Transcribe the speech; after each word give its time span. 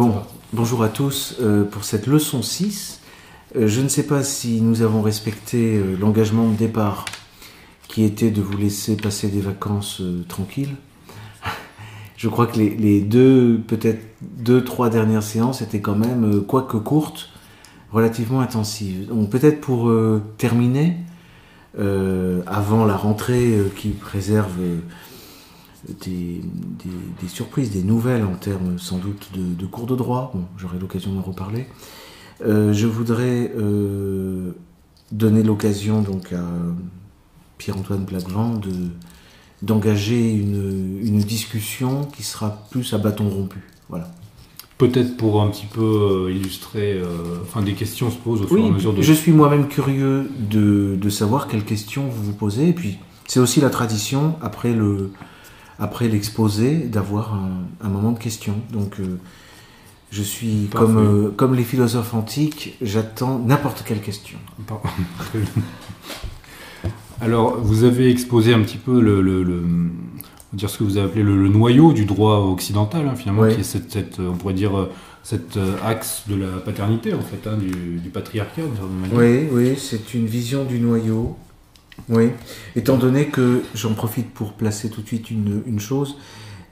Bon, 0.00 0.14
bonjour 0.54 0.82
à 0.82 0.88
tous 0.88 1.34
euh, 1.42 1.62
pour 1.62 1.84
cette 1.84 2.06
leçon 2.06 2.40
6. 2.40 3.02
Euh, 3.54 3.66
je 3.66 3.82
ne 3.82 3.88
sais 3.88 4.06
pas 4.06 4.22
si 4.24 4.62
nous 4.62 4.80
avons 4.80 5.02
respecté 5.02 5.76
euh, 5.76 5.94
l'engagement 6.00 6.48
de 6.48 6.56
départ 6.56 7.04
qui 7.86 8.04
était 8.04 8.30
de 8.30 8.40
vous 8.40 8.56
laisser 8.56 8.96
passer 8.96 9.28
des 9.28 9.42
vacances 9.42 10.00
tranquilles. 10.26 10.74
Je 12.16 12.30
crois 12.30 12.46
que 12.46 12.58
les, 12.58 13.02
deux, 13.02 13.60
peut-être 13.68 14.00
deux, 14.22 14.64
trois 14.64 14.88
dernières 14.88 15.22
séances 15.22 15.60
étaient 15.60 15.82
quand 15.82 15.96
même, 15.96 16.44
quoique 16.46 16.78
courtes, 16.78 17.28
relativement 17.92 18.40
intensives. 18.40 19.06
Donc 19.06 19.28
peut-être 19.28 19.60
pour 19.60 19.92
terminer, 20.38 20.96
avant 21.76 22.86
la 22.86 22.96
rentrée 22.96 23.54
qui 23.76 23.88
préserve 23.88 24.56
des, 25.88 26.40
surprises, 27.28 27.70
des 27.70 27.82
nouvelles 27.82 28.24
en 28.24 28.34
termes 28.34 28.78
sans 28.78 28.98
doute 28.98 29.30
de, 29.34 29.66
cours 29.66 29.86
de 29.86 29.96
droit. 29.96 30.30
Bon, 30.34 30.44
j'aurai 30.56 30.78
l'occasion 30.78 31.12
d'en 31.12 31.22
reparler. 31.22 31.66
Euh, 32.44 32.72
je 32.72 32.86
voudrais 32.86 33.52
euh, 33.56 34.52
donner 35.12 35.42
l'occasion 35.42 36.00
donc 36.00 36.32
à 36.32 36.44
Pierre-Antoine 37.58 38.06
Plaquevent 38.06 38.56
de 38.56 38.72
d'engager 39.62 40.32
une, 40.32 41.00
une, 41.02 41.18
discussion 41.18 42.06
qui 42.06 42.22
sera 42.22 42.66
plus 42.70 42.94
à 42.94 42.98
bâton 42.98 43.28
rompu. 43.28 43.58
Voilà. 43.90 44.10
Peut-être 44.78 45.18
pour 45.18 45.42
un 45.42 45.50
petit 45.50 45.66
peu 45.66 45.82
euh, 46.28 46.32
illustrer, 46.32 46.98
enfin 47.42 47.60
des 47.60 47.74
questions 47.74 48.10
se 48.10 48.16
posent 48.16 48.40
au 48.40 48.46
fur 48.46 48.56
et 48.56 48.66
à 48.66 48.70
mesure 48.70 48.94
de. 48.94 49.02
Je 49.02 49.12
suis 49.12 49.32
moi-même 49.32 49.68
curieux 49.68 50.30
de, 50.38 50.96
de, 50.98 51.10
savoir 51.10 51.46
quelles 51.46 51.66
questions 51.66 52.08
vous 52.08 52.22
vous 52.22 52.32
posez. 52.32 52.70
Et 52.70 52.72
puis, 52.72 52.96
c'est 53.28 53.38
aussi 53.38 53.60
la 53.60 53.68
tradition 53.68 54.36
après 54.40 54.72
le, 54.72 55.10
après 55.80 56.08
l'exposé, 56.08 56.76
d'avoir 56.76 57.34
un, 57.82 57.88
moment 57.88 58.12
de 58.12 58.18
questions. 58.18 58.56
Donc, 58.70 59.00
euh, 59.00 59.18
je 60.10 60.22
suis 60.22 60.68
comme, 60.72 60.98
euh, 60.98 61.30
comme 61.34 61.54
les 61.54 61.64
philosophes 61.64 62.12
antiques, 62.14 62.76
j'attends 62.82 63.38
n'importe 63.38 63.82
quelle 63.84 64.02
question. 64.02 64.38
Alors, 67.22 67.58
vous 67.58 67.84
avez 67.84 68.10
exposé 68.10 68.52
un 68.52 68.60
petit 68.60 68.76
peu 68.76 69.00
le, 69.00 69.44
dire 70.52 70.68
ce 70.68 70.78
que 70.78 70.84
vous 70.84 70.98
avez 70.98 71.06
appelé 71.06 71.22
le, 71.22 71.48
noyau 71.48 71.92
du 71.92 72.04
droit 72.04 72.36
occidental, 72.38 73.08
hein, 73.08 73.14
finalement, 73.16 73.48
qui 73.48 73.60
est 73.60 73.62
cette, 73.62 74.18
on 74.20 74.36
pourrait 74.36 74.54
dire, 74.54 74.78
euh, 74.78 74.92
cet 75.22 75.58
axe 75.82 76.24
de 76.28 76.34
la 76.34 76.58
paternité, 76.58 77.14
en 77.14 77.20
fait, 77.20 77.48
hein, 77.48 77.56
du, 77.56 77.98
du, 77.98 78.10
patriarcat. 78.10 78.62
Oui, 79.12 79.48
oui, 79.50 79.76
c'est 79.78 80.12
une 80.12 80.26
vision 80.26 80.64
du 80.64 80.78
noyau. 80.78 81.36
Oui, 82.08 82.30
étant 82.76 82.96
donné 82.96 83.26
que 83.26 83.62
j'en 83.74 83.94
profite 83.94 84.30
pour 84.30 84.52
placer 84.52 84.90
tout 84.90 85.02
de 85.02 85.06
suite 85.06 85.30
une, 85.30 85.80
chose, 85.80 86.16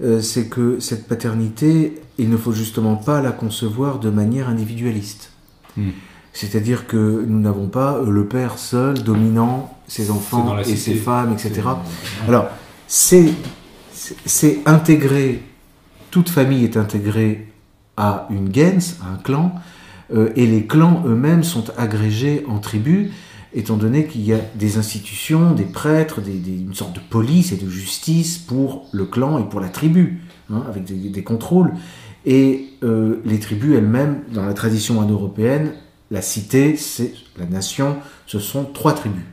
euh, 0.02 0.20
c'est 0.20 0.48
que 0.48 0.80
cette 0.80 1.06
paternité, 1.06 2.00
il 2.18 2.30
ne 2.30 2.36
faut 2.36 2.52
justement 2.52 2.96
pas 2.96 3.20
la 3.20 3.32
concevoir 3.32 3.98
de 3.98 4.10
manière 4.10 4.48
individualiste. 4.48 5.32
Hmm. 5.76 5.90
C'est-à-dire 6.32 6.86
que 6.86 7.24
nous 7.26 7.40
n'avons 7.40 7.66
pas 7.66 7.96
euh, 7.96 8.10
le 8.10 8.26
père 8.26 8.58
seul 8.58 9.02
dominant 9.02 9.76
ses 9.86 10.10
enfants 10.10 10.58
et 10.58 10.76
ses 10.76 10.94
femmes, 10.94 11.32
etc. 11.32 11.62
Alors, 12.26 12.48
c'est 12.86 13.32
intégré, 14.66 15.42
toute 16.10 16.28
famille 16.28 16.64
est 16.64 16.76
intégrée 16.76 17.48
à 17.96 18.26
une 18.30 18.52
gens, 18.54 18.96
à 19.02 19.14
un 19.14 19.16
clan, 19.16 19.52
euh, 20.14 20.30
et 20.36 20.46
les 20.46 20.66
clans 20.66 21.02
eux-mêmes 21.06 21.44
sont 21.44 21.64
agrégés 21.76 22.44
en 22.48 22.58
tribus, 22.58 23.10
étant 23.58 23.76
donné 23.76 24.06
qu'il 24.06 24.24
y 24.24 24.32
a 24.32 24.38
des 24.54 24.78
institutions, 24.78 25.52
des 25.52 25.64
prêtres, 25.64 26.20
une 26.26 26.74
sorte 26.74 26.94
de 26.94 27.00
police 27.00 27.50
et 27.50 27.56
de 27.56 27.68
justice 27.68 28.38
pour 28.38 28.86
le 28.92 29.04
clan 29.04 29.40
et 29.40 29.48
pour 29.48 29.58
la 29.58 29.68
tribu, 29.68 30.20
hein, 30.48 30.62
avec 30.68 30.84
des, 30.84 31.22
contrôles. 31.24 31.72
Et 32.24 32.68
euh, 32.84 33.20
les 33.24 33.40
tribus 33.40 33.76
elles-mêmes, 33.76 34.22
dans 34.32 34.46
la 34.46 34.54
tradition 34.54 35.00
indo-européenne, 35.00 35.72
la 36.12 36.22
cité, 36.22 36.76
c'est 36.76 37.12
la 37.36 37.46
nation, 37.46 37.96
ce 38.26 38.38
sont 38.38 38.64
trois 38.64 38.92
tribus. 38.92 39.24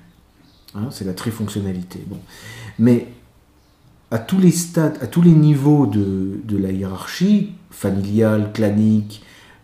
Hein, 0.73 0.87
c'est 0.89 1.05
la 1.05 1.13
trifonctionnalité. 1.13 2.03
Bon. 2.07 2.17
Mais 2.79 3.07
à 4.09 4.17
tous 4.17 4.39
les 4.39 5.31
niveaux 5.31 5.85
de 5.85 6.57
la 6.57 6.71
hiérarchie, 6.71 7.51
familiale, 7.69 8.51
clanique, 8.53 9.21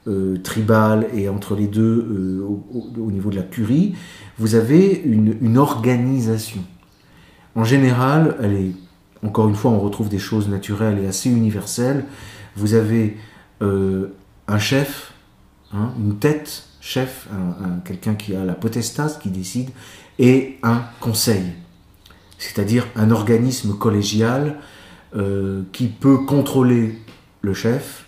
euh, 0.07 0.37
tribale 0.41 1.09
et 1.13 1.29
entre 1.29 1.55
les 1.55 1.67
deux 1.67 1.81
euh, 1.83 2.43
au, 2.97 3.11
niveau 3.11 3.29
de 3.29 3.35
la 3.35 3.43
curie, 3.43 3.93
vous 4.39 4.55
avez 4.55 4.99
une, 5.05 5.59
organisation. 5.59 6.63
En 7.53 7.63
général, 7.63 8.35
elle 8.41 8.53
est, 8.53 8.71
encore 9.23 9.47
une 9.47 9.53
fois, 9.53 9.69
on 9.69 9.79
retrouve 9.79 10.09
des 10.09 10.17
choses 10.17 10.49
naturelles 10.49 10.97
et 10.97 11.05
assez 11.05 11.29
universelles. 11.29 12.05
Vous 12.55 12.73
avez 12.73 13.15
euh, 13.61 14.07
un 14.47 14.57
chef, 14.57 15.13
hein, 15.71 15.93
une 15.99 16.17
tête, 16.17 16.63
chef, 16.79 17.27
quelqu'un 17.85 18.15
qui 18.15 18.35
a 18.35 18.43
la 18.43 18.53
potestas, 18.53 19.19
qui 19.21 19.29
décide, 19.29 19.69
et 20.17 20.57
un 20.63 20.81
conseil, 20.99 21.43
c'est-à-dire 22.39 22.87
un 22.95 23.11
organisme 23.11 23.77
collégial 23.77 24.57
qui 25.71 25.87
peut 25.89 26.17
contrôler 26.25 26.97
le 27.41 27.53
chef, 27.53 28.07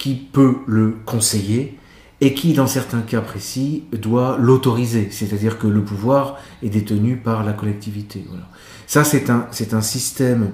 qui 0.00 0.14
peut 0.14 0.56
le 0.66 0.96
conseiller 1.04 1.78
et 2.22 2.32
qui, 2.32 2.54
dans 2.54 2.66
certains 2.66 3.02
cas 3.02 3.20
précis, 3.20 3.84
doit 3.92 4.38
l'autoriser, 4.40 5.08
c'est-à-dire 5.10 5.58
que 5.58 5.66
le 5.66 5.84
pouvoir 5.84 6.38
est 6.62 6.70
détenu 6.70 7.18
par 7.18 7.44
la 7.44 7.52
collectivité. 7.52 8.24
Voilà. 8.28 8.48
Ça, 8.86 9.04
c'est 9.04 9.28
un, 9.28 9.46
un 9.72 9.80
système 9.82 10.52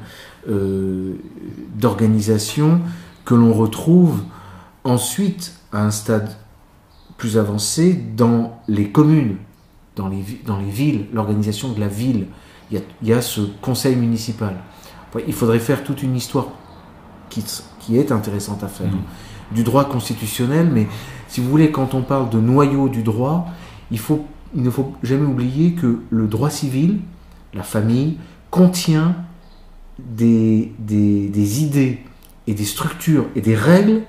euh, 0.48 1.14
d'organisation 1.76 2.80
que 3.24 3.34
l'on 3.34 3.52
retrouve 3.52 4.20
ensuite 4.82 5.54
à 5.72 5.84
un 5.84 5.92
stade 5.92 6.28
plus 7.16 7.38
avancé 7.38 7.94
dans 7.94 8.60
les 8.66 8.90
communes, 8.90 9.36
dans 9.94 10.08
les, 10.08 10.22
villes, 10.70 11.06
l'organisation 11.12 11.72
de 11.72 11.78
la 11.78 11.88
ville. 11.88 12.26
Il 12.72 12.82
y, 13.02 13.12
a, 13.12 13.22
ce 13.22 13.42
conseil 13.62 13.94
municipal. 13.94 14.56
Il 15.26 15.32
faudrait 15.32 15.60
faire 15.60 15.84
toute 15.84 16.02
une 16.02 16.16
histoire 16.16 16.48
qui, 17.30 17.44
qui 17.78 17.96
est 17.96 18.10
intéressante 18.10 18.64
à 18.64 18.68
faire. 18.68 18.88
Mmh 18.88 19.02
du 19.52 19.62
droit 19.62 19.88
constitutionnel, 19.88 20.70
mais 20.72 20.86
si 21.28 21.40
vous 21.40 21.48
voulez, 21.48 21.70
quand 21.70 21.94
on 21.94 22.02
parle 22.02 22.30
de 22.30 22.38
noyau 22.38 22.88
du 22.88 23.02
droit, 23.02 23.48
il, 23.90 23.98
faut, 23.98 24.26
il 24.54 24.62
ne 24.62 24.70
faut 24.70 24.94
jamais 25.02 25.26
oublier 25.26 25.72
que 25.72 26.00
le 26.10 26.26
droit 26.26 26.50
civil, 26.50 26.98
la 27.54 27.62
famille, 27.62 28.16
contient 28.50 29.16
des, 29.98 30.72
des, 30.78 31.62
idées 31.62 32.00
et 32.46 32.54
des 32.54 32.64
structures 32.64 33.26
et 33.34 33.40
des 33.40 33.56
règles 33.56 34.02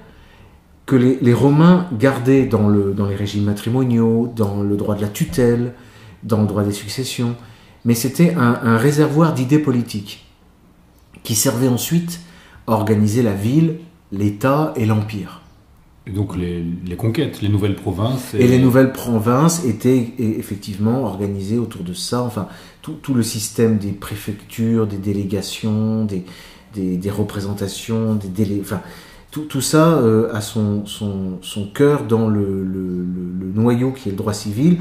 que 0.86 0.96
les, 0.96 1.34
Romains 1.34 1.88
gardaient 1.98 2.46
dans, 2.46 2.70
le, 2.70 2.94
dans 2.94 3.08
les 3.08 3.16
régimes 3.16 3.44
matrimoniaux, 3.44 4.32
dans 4.36 4.64
le 4.64 4.78
droit 4.78 4.96
de 4.96 5.02
la 5.02 5.10
tutelle, 5.10 5.74
dans 6.24 6.42
le 6.42 6.48
droit 6.48 6.64
des 6.64 6.72
successions. 6.72 7.36
Mais 7.84 7.94
c'était 7.94 8.34
un 8.36 8.78
réservoir 8.78 9.34
d'idées 9.34 9.60
politiques 9.60 10.26
qui 11.24 11.36
servait 11.36 11.68
ensuite 11.68 12.22
à 12.68 12.72
organiser 12.72 13.22
la 13.22 13.34
ville 13.34 13.80
l'État 14.12 14.74
et 14.76 14.86
l'Empire. 14.86 15.42
Et 16.08 16.12
donc 16.12 16.38
les, 16.38 16.64
conquêtes, 16.96 17.42
les 17.42 17.50
nouvelles 17.50 17.76
provinces. 17.76 18.34
Et... 18.34 18.48
les 18.48 18.60
nouvelles 18.60 18.94
provinces 18.94 19.66
étaient 19.66 20.14
effectivement 20.18 21.04
organisées 21.04 21.58
autour 21.58 21.84
de 21.84 21.94
ça. 21.94 22.22
Enfin, 22.22 22.48
tout, 22.82 23.14
le 23.14 23.24
système 23.24 23.78
des 23.78 23.92
préfectures, 23.92 24.88
des 24.88 24.98
délégations, 24.98 26.06
des, 26.06 26.24
des, 26.74 27.10
représentations, 27.12 28.16
des 28.16 28.30
délais. 28.30 28.60
Enfin, 28.62 28.82
tout, 29.32 29.42
tout 29.42 29.60
ça 29.60 29.98
euh, 29.98 30.34
a 30.34 30.40
son, 30.40 30.86
son, 30.86 31.40
son, 31.42 31.68
cœur 31.68 32.04
dans 32.04 32.30
le, 32.30 32.64
le, 32.64 33.04
le, 33.04 33.52
noyau 33.54 33.92
qui 33.92 34.08
est 34.08 34.12
le 34.14 34.18
droit 34.18 34.34
civil, 34.34 34.78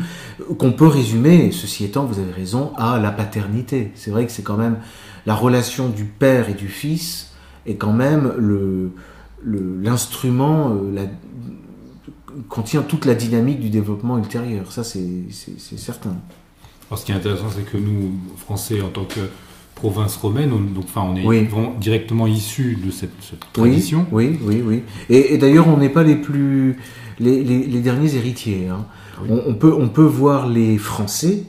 qu'on 0.59 0.71
peut 0.71 0.87
résumer, 0.87 1.51
ceci 1.51 1.85
étant, 1.85 2.05
vous 2.05 2.21
avez 2.21 2.31
raison, 2.31 2.73
à 2.77 3.01
la 3.01 3.11
paternité. 3.11 3.91
C'est 3.97 4.13
vrai 4.13 4.25
que 4.25 4.31
c'est 4.31 4.45
quand 4.45 4.57
même 4.57 4.77
la 5.27 5.35
relation 5.35 5.89
du 5.89 6.05
père 6.05 6.49
et 6.49 6.55
du 6.55 6.69
fils 6.69 7.33
est 7.67 7.75
quand 7.75 7.93
même 7.93 8.33
le, 8.39 8.93
l'instrument 9.47 10.75
euh, 10.75 11.07
contient 12.49 12.83
toute 12.83 13.05
la 13.05 13.15
dynamique 13.15 13.61
du 13.61 13.71
développement 13.71 14.19
ultérieur. 14.19 14.73
Ça, 14.73 14.85
c'est 14.85 14.99
certain. 15.79 16.17
Alors, 16.89 16.99
ce 16.99 17.05
qui 17.05 17.13
est 17.13 17.15
intéressant, 17.15 17.47
c'est 17.55 17.65
que 17.65 17.77
nous, 17.77 18.13
Français, 18.37 18.81
en 18.81 18.89
tant 18.89 19.05
que 19.05 19.21
province 19.75 20.17
romaine, 20.17 20.53
on, 20.53 20.61
donc, 20.61 20.85
enfin, 20.85 21.03
on 21.03 21.17
est 21.17 21.49
directement 21.79 22.27
issus 22.27 22.79
de 22.85 22.91
cette, 22.91 23.13
tradition. 23.53 24.07
Oui, 24.13 24.39
oui, 24.43 24.63
oui. 24.65 24.83
Et, 25.09 25.37
d'ailleurs, 25.39 25.69
on 25.69 25.77
n'est 25.77 25.91
pas 25.91 26.03
les 26.03 26.17
plus 26.17 26.77
les, 27.19 27.43
les, 27.43 27.81
derniers 27.81 28.15
héritiers. 28.15 28.69
Hein. 28.69 28.87
On, 29.29 29.55
peut, 29.55 29.73
on 29.73 29.89
peut 29.89 30.03
voir 30.03 30.49
les 30.49 30.77
Français 30.77 31.45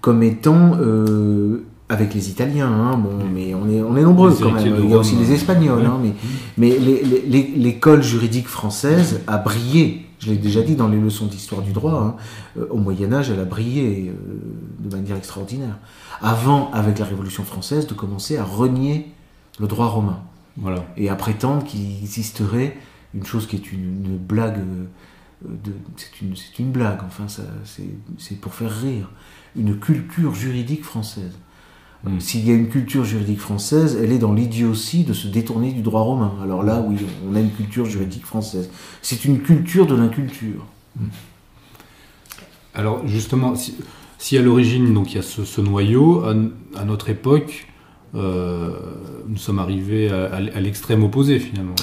comme 0.00 0.22
étant 0.22 0.76
euh, 0.80 1.64
avec 1.88 2.12
les 2.12 2.28
Italiens, 2.28 2.70
hein, 2.70 2.98
bon, 2.98 3.24
mais 3.32 3.54
on 3.54 3.68
est, 3.68 3.80
on 3.80 3.96
est 3.96 4.02
nombreux 4.02 4.34
quand 4.34 4.52
même. 4.52 4.76
Il 4.84 4.90
y 4.90 4.94
a 4.94 4.98
aussi 4.98 5.16
les 5.16 5.32
Espagnols, 5.32 5.86
hein, 5.86 5.98
mais, 6.02 6.12
mais 6.58 6.78
l'école 6.78 8.02
juridique 8.02 8.46
française 8.46 9.22
a 9.26 9.38
brillé. 9.38 10.04
Je 10.18 10.30
l'ai 10.30 10.36
déjà 10.36 10.62
dit 10.62 10.74
dans 10.74 10.88
les 10.88 11.00
leçons 11.00 11.26
d'histoire 11.26 11.62
du 11.62 11.72
droit. 11.72 12.02
Hein, 12.02 12.16
euh, 12.58 12.66
au 12.70 12.76
Moyen 12.76 13.12
Âge, 13.12 13.30
elle 13.30 13.40
a 13.40 13.44
brillé 13.44 14.10
euh, 14.10 14.14
de 14.80 14.94
manière 14.94 15.16
extraordinaire. 15.16 15.78
Avant, 16.20 16.70
avec 16.72 16.98
la 16.98 17.04
Révolution 17.04 17.44
française, 17.44 17.86
de 17.86 17.94
commencer 17.94 18.36
à 18.36 18.44
renier 18.44 19.06
le 19.60 19.66
droit 19.66 19.86
romain. 19.86 20.20
Voilà. 20.56 20.84
Et 20.96 21.08
à 21.08 21.14
prétendre 21.14 21.64
qu'il 21.64 22.02
existerait 22.02 22.76
une 23.14 23.24
chose 23.24 23.46
qui 23.46 23.56
est 23.56 23.72
une, 23.72 24.18
blague. 24.18 24.58
c'est 25.96 26.20
une, 26.20 26.34
une, 26.58 26.72
blague, 26.72 26.98
enfin, 27.06 27.26
c'est 28.16 28.40
pour 28.40 28.54
faire 28.54 28.72
rire. 28.72 29.08
Une 29.56 29.78
culture 29.78 30.34
juridique 30.34 30.84
française. 30.84 31.32
Mm. 32.04 32.20
S'il 32.20 32.46
y 32.46 32.50
a 32.50 32.54
une 32.54 32.68
culture 32.68 33.04
juridique 33.04 33.40
française, 33.40 33.98
elle 34.02 34.12
est 34.12 34.18
dans 34.18 34.32
l'idiotie 34.32 35.04
de 35.04 35.12
se 35.12 35.28
détourner 35.28 35.72
du 35.72 35.82
droit 35.82 36.02
romain. 36.02 36.34
Alors 36.42 36.62
là, 36.62 36.84
oui, 36.86 36.96
on 37.28 37.34
a 37.34 37.40
une 37.40 37.50
culture 37.50 37.86
juridique 37.86 38.24
française. 38.24 38.70
C'est 39.02 39.24
une 39.24 39.40
culture 39.40 39.86
de 39.86 39.94
l'inculture. 39.94 40.66
Alors 42.74 43.06
justement, 43.06 43.54
si, 44.18 44.38
à 44.38 44.42
l'origine 44.42 44.94
donc 44.94 45.12
il 45.12 45.16
y 45.16 45.18
a 45.18 45.22
ce, 45.22 45.60
noyau, 45.60 46.24
à, 46.24 46.84
notre 46.84 47.08
époque, 47.08 47.66
euh, 48.14 48.70
nous 49.28 49.36
sommes 49.36 49.58
arrivés 49.58 50.10
à, 50.10 50.40
l'extrême 50.60 51.04
opposé 51.04 51.38
finalement. 51.38 51.74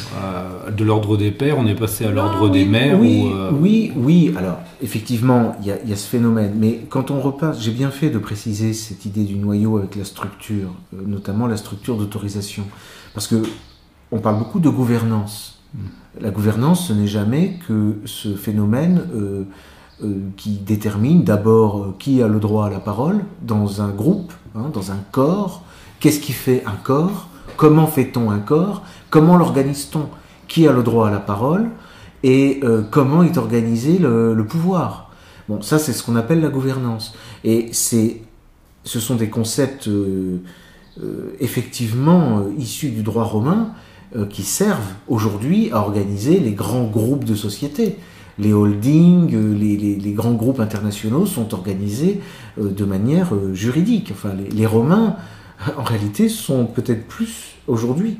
de 0.75 0.83
l'ordre 0.83 1.18
des 1.18 1.31
pères, 1.31 1.57
on 1.60 1.68
est 1.68 1.75
passé 1.75 2.06
à 2.06 2.12
l'ordre 2.12 2.48
ah 2.48 2.50
des 2.50 2.66
mères. 2.66 3.00
Oui, 3.00 3.31
euh, 3.31 3.51
oui, 3.54 3.92
oui. 3.95 4.33
Alors 4.36 4.57
effectivement, 4.81 5.56
il 5.62 5.68
y, 5.68 5.94
a 5.94 5.95
ce 5.95 6.07
phénomène. 6.07 6.54
Mais 6.57 6.81
quand 6.89 7.12
on 7.12 7.19
repasse, 7.19 7.62
j'ai 7.62 7.72
bien 7.72 7.92
fait 7.92 8.10
de 8.10 8.18
préciser 8.18 8.74
cette 8.74 9.06
idée 9.06 9.24
du 9.24 9.36
noyau 9.36 9.77
avec 9.77 9.95
la 9.95 10.06
structure, 10.06 10.69
euh, 10.94 11.01
notamment 11.06 11.45
la 11.45 11.57
structure 11.57 11.98
d'autorisation, 11.98 12.63
parce 13.13 13.28
que 13.28 13.44
on 14.12 14.19
parle 14.19 14.39
beaucoup 14.39 14.60
de 14.60 14.69
gouvernance. 14.69 15.60
Hmm. 15.74 15.88
La 16.21 16.31
gouvernance, 16.31 16.88
ce 16.88 16.94
n'est 16.94 17.07
jamais 17.07 17.60
que 17.68 17.98
ce 18.06 18.36
phénomène. 18.36 19.01
qui 20.36 20.60
détermine 20.60 21.24
d'abord 21.24 21.94
qui 22.00 22.21
a 22.21 22.28
le 22.28 22.42
droit 22.42 22.66
à 22.66 22.69
la 22.69 22.81
parole 22.81 23.24
dans 23.42 23.81
un 23.81 23.92
groupe, 23.92 24.33
hein, 24.54 24.69
dans 24.74 24.92
un 24.92 25.00
corps, 25.13 25.63
Qu'est-ce 26.06 26.19
qui 26.19 26.34
fait 26.34 26.62
un 26.68 26.75
corps? 26.75 27.30
Comment 27.57 27.88
fait-on 27.88 28.30
un 28.30 28.38
corps? 28.38 28.84
Comment 29.10 29.38
l'organise-t-on? 29.38 30.07
Qui 30.48 30.68
a 30.68 30.72
le 30.72 30.84
droit 30.84 31.07
à 31.07 31.12
la 31.12 31.18
parole? 31.18 31.72
Et 32.22 32.60
euh, 32.63 32.84
comment 32.84 33.24
est 33.24 33.40
organisé 33.40 33.98
le, 33.98 34.46
pouvoir? 34.48 35.10
Bon, 35.50 35.63
ça 35.63 35.80
c'est 35.80 35.94
ce 35.94 36.04
qu'on 36.04 36.16
appelle 36.16 36.42
la 36.42 36.50
gouvernance. 36.50 37.16
Et 37.44 37.69
c'est, 37.72 38.22
ce 38.84 39.00
sont 39.00 39.16
des 39.16 39.30
concepts 39.30 39.88
euh, 39.88 40.44
euh, 41.04 41.36
effectivement 41.40 42.44
issus 42.56 42.90
du 42.90 43.02
droit 43.02 43.24
romain 43.24 43.72
qui 44.30 44.44
servent 44.44 44.94
aujourd'hui 45.07 45.72
à 45.72 45.80
organiser 45.80 46.40
les 46.40 46.52
grands 46.52 46.86
groupes 46.86 47.24
de 47.25 47.34
sociétés 47.34 47.98
les 48.38 48.54
holdings, 48.54 49.36
les, 49.57 50.12
grands 50.12 50.34
groupes 50.34 50.60
internationaux 50.60 51.25
sont 51.25 51.54
organisés 51.54 52.19
de 52.57 52.86
manière 52.86 53.34
juridique. 53.54 54.10
Enfin, 54.12 54.34
les 54.36 54.66
Romains 54.66 55.16
en 55.78 55.84
réalité, 55.84 56.30
sont 56.30 56.66
peut-être 56.66 57.07
plus 57.07 57.56
aujourd'hui 57.68 58.18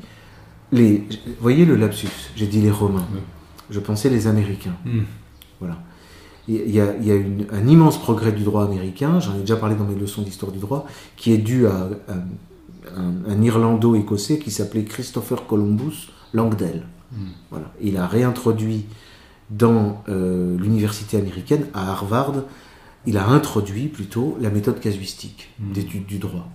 les. 0.72 0.98
Vous 1.26 1.32
voyez 1.40 1.64
le 1.64 1.76
lapsus 1.76 2.08
J'ai 2.34 2.46
dit 2.46 2.60
les 2.60 2.70
Romains. 2.70 3.06
Je 3.70 3.80
pensais 3.80 4.08
les 4.08 4.26
Américains. 4.26 4.76
Hmm. 4.84 5.02
Voilà. 5.60 5.78
Il 6.48 6.70
y 6.70 6.80
a, 6.80 6.92
un 7.52 7.66
immense 7.66 7.98
progrès 8.00 8.30
du 8.30 8.44
droit 8.44 8.64
américain, 8.64 9.18
j'en 9.18 9.34
ai 9.34 9.40
déjà 9.40 9.56
parlé 9.56 9.74
dans 9.74 9.84
mes 9.84 9.96
leçons 9.96 10.22
d'histoire 10.22 10.52
du 10.52 10.60
droit, 10.60 10.86
qui 11.16 11.32
est 11.32 11.38
dû 11.38 11.66
à, 11.66 11.88
un, 12.96 13.42
Irlando-écossais 13.42 14.38
qui 14.38 14.52
s'appelait 14.52 14.84
Christopher 14.84 15.48
Columbus 15.48 16.10
Langdale. 16.32 16.86
Hmm. 17.10 17.30
Voilà. 17.50 17.72
Il 17.82 17.96
a 17.96 18.06
réintroduit 18.06 18.86
dans 19.50 20.04
euh, 20.08 20.56
l'université 20.58 21.16
américaine, 21.16 21.66
à 21.74 21.90
Harvard, 21.90 22.34
il 23.06 23.18
a 23.18 23.28
introduit 23.28 23.86
plutôt 23.88 24.36
la 24.40 24.50
méthode 24.50 24.78
casuistique 24.78 25.50
hmm. 25.58 25.72
d'étude 25.72 26.06
du 26.06 26.18
droit. 26.18 26.48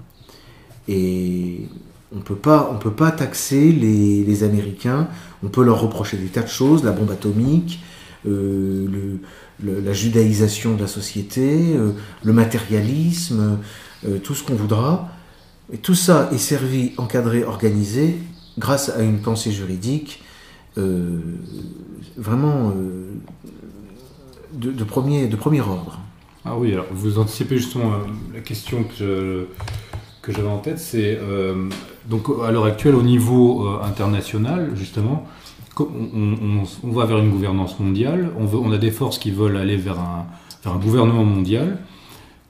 Et 0.87 1.67
on 2.15 2.19
peut 2.19 2.35
pas, 2.35 2.69
on 2.73 2.77
peut 2.77 2.91
pas 2.91 3.11
taxer 3.11 3.71
les, 3.71 4.43
Américains. 4.43 5.07
On 5.43 5.47
peut 5.47 5.63
leur 5.63 5.81
reprocher 5.81 6.17
des 6.17 6.27
tas 6.27 6.41
de 6.41 6.47
choses, 6.47 6.83
la 6.83 6.91
bombe 6.91 7.11
atomique, 7.11 7.79
euh, 8.27 9.17
la 9.63 9.93
judaïsation 9.93 10.75
de 10.75 10.81
la 10.81 10.87
société, 10.87 11.75
euh, 11.75 11.91
le 12.23 12.33
matérialisme, 12.33 13.59
euh, 14.07 14.17
tout 14.19 14.35
ce 14.35 14.43
qu'on 14.43 14.55
voudra. 14.55 15.09
Et 15.71 15.77
tout 15.77 15.95
ça 15.95 16.29
est 16.33 16.37
servi, 16.37 16.93
encadré, 16.97 17.43
organisé 17.43 18.17
grâce 18.57 18.89
à 18.89 19.01
une 19.01 19.21
pensée 19.21 19.51
juridique 19.51 20.23
vraiment 22.17 22.73
de, 24.53 24.83
premier, 24.83 25.27
de 25.27 25.35
premier 25.35 25.61
ordre. 25.61 25.99
Ah 26.43 26.57
oui, 26.57 26.73
alors 26.73 26.85
vous 26.91 27.19
anticipez 27.19 27.57
justement 27.57 27.91
la 28.33 28.39
question 28.39 28.85
que 28.97 29.47
que 30.21 30.31
j'avais 30.31 30.47
en 30.47 30.59
tête, 30.59 30.79
c'est 30.79 31.17
euh, 31.21 31.69
donc 32.05 32.25
à 32.43 32.51
l'heure 32.51 32.65
actuelle 32.65 32.95
au 32.95 33.01
niveau 33.01 33.65
euh, 33.65 33.83
international, 33.83 34.71
justement, 34.75 35.25
on, 35.79 36.91
va 36.91 37.05
vers 37.05 37.17
une 37.17 37.31
gouvernance 37.31 37.79
mondiale, 37.79 38.29
on, 38.37 38.45
veut, 38.45 38.59
on 38.59 38.71
a 38.71 38.77
des 38.77 38.91
forces 38.91 39.17
qui 39.17 39.31
veulent 39.31 39.57
aller 39.57 39.77
vers 39.77 39.99
un, 39.99 40.25
vers 40.63 40.73
un 40.73 40.79
gouvernement 40.79 41.23
mondial. 41.23 41.79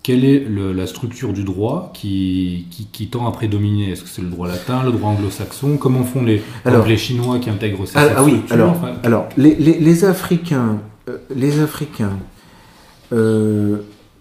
Quelle 0.04 0.26
est 0.26 0.48
la 0.50 0.88
structure 0.88 1.32
du 1.32 1.44
droit 1.44 1.92
qui, 1.94 2.66
qui, 2.92 3.08
tend 3.08 3.28
à 3.28 3.32
prédominer? 3.32 3.92
Est-ce 3.92 4.02
que 4.02 4.10
c'est 4.10 4.24
le 4.24 4.30
droit 4.30 4.48
latin, 4.48 4.84
le 4.84 4.92
droit 4.92 5.12
anglo-saxon? 5.12 5.78
Comment 5.78 6.04
font 6.04 6.24
les, 6.24 6.42
alors, 6.66 6.88
les 6.88 6.98
Chinois 6.98 7.38
qui 7.38 7.52
intègrent 7.52 7.86
ces 7.86 8.00
ah, 8.00 8.08
ah 8.18 8.24
oui, 8.24 8.42
alors, 8.50 8.78
alors 9.04 9.30
les, 9.38 9.54
les, 9.54 9.78
les 9.78 10.04
Africains, 10.04 10.80
euh, 11.08 11.20
les 11.36 11.60
Africains 11.60 12.18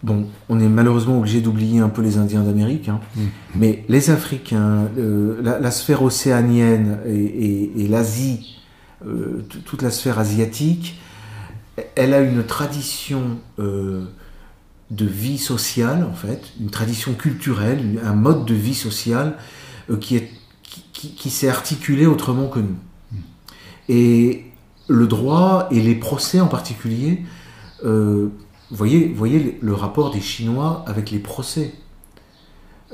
Bon, 0.02 0.26
on 0.48 0.58
est 0.60 0.68
malheureusement 0.68 1.18
obligé 1.18 1.42
d'oublier 1.42 1.80
un 1.80 1.90
peu 1.90 2.00
les 2.00 2.16
Indiens 2.16 2.42
d'Amérique, 2.42 2.88
hein. 2.88 3.00
mm. 3.16 3.20
mais 3.56 3.84
les 3.88 4.10
Africains, 4.10 4.88
euh, 4.96 5.42
la, 5.42 5.70
sphère 5.70 6.02
océanienne 6.02 6.98
et, 7.06 7.86
l'Asie, 7.86 8.60
euh, 9.06 9.44
toute 9.66 9.82
la 9.82 9.90
sphère 9.90 10.18
asiatique, 10.18 10.98
elle 11.96 12.14
a 12.14 12.20
une 12.20 12.44
tradition 12.44 13.38
euh, 13.58 14.06
de 14.90 15.04
vie 15.04 15.38
sociale, 15.38 16.06
en 16.10 16.14
fait, 16.14 16.44
une 16.60 16.70
tradition 16.70 17.12
culturelle, 17.12 18.00
un 18.02 18.14
mode 18.14 18.46
de 18.46 18.54
vie 18.54 18.74
sociale 18.74 19.36
qui, 20.00 20.16
est, 20.16 20.30
qui, 20.92 21.28
s'est 21.28 21.48
articulé 21.48 22.06
autrement 22.06 22.48
que 22.48 22.60
nous. 22.60 22.76
Mm. 23.12 23.16
Et 23.90 24.44
le 24.88 25.06
droit 25.06 25.68
et 25.70 25.80
les 25.82 25.94
procès 25.94 26.40
en 26.40 26.48
particulier 26.48 27.22
vous 28.70 28.76
voyez, 28.76 29.08
voyez 29.08 29.58
le 29.60 29.74
rapport 29.74 30.12
des 30.12 30.20
Chinois 30.20 30.84
avec 30.86 31.10
les 31.10 31.18
procès. 31.18 31.72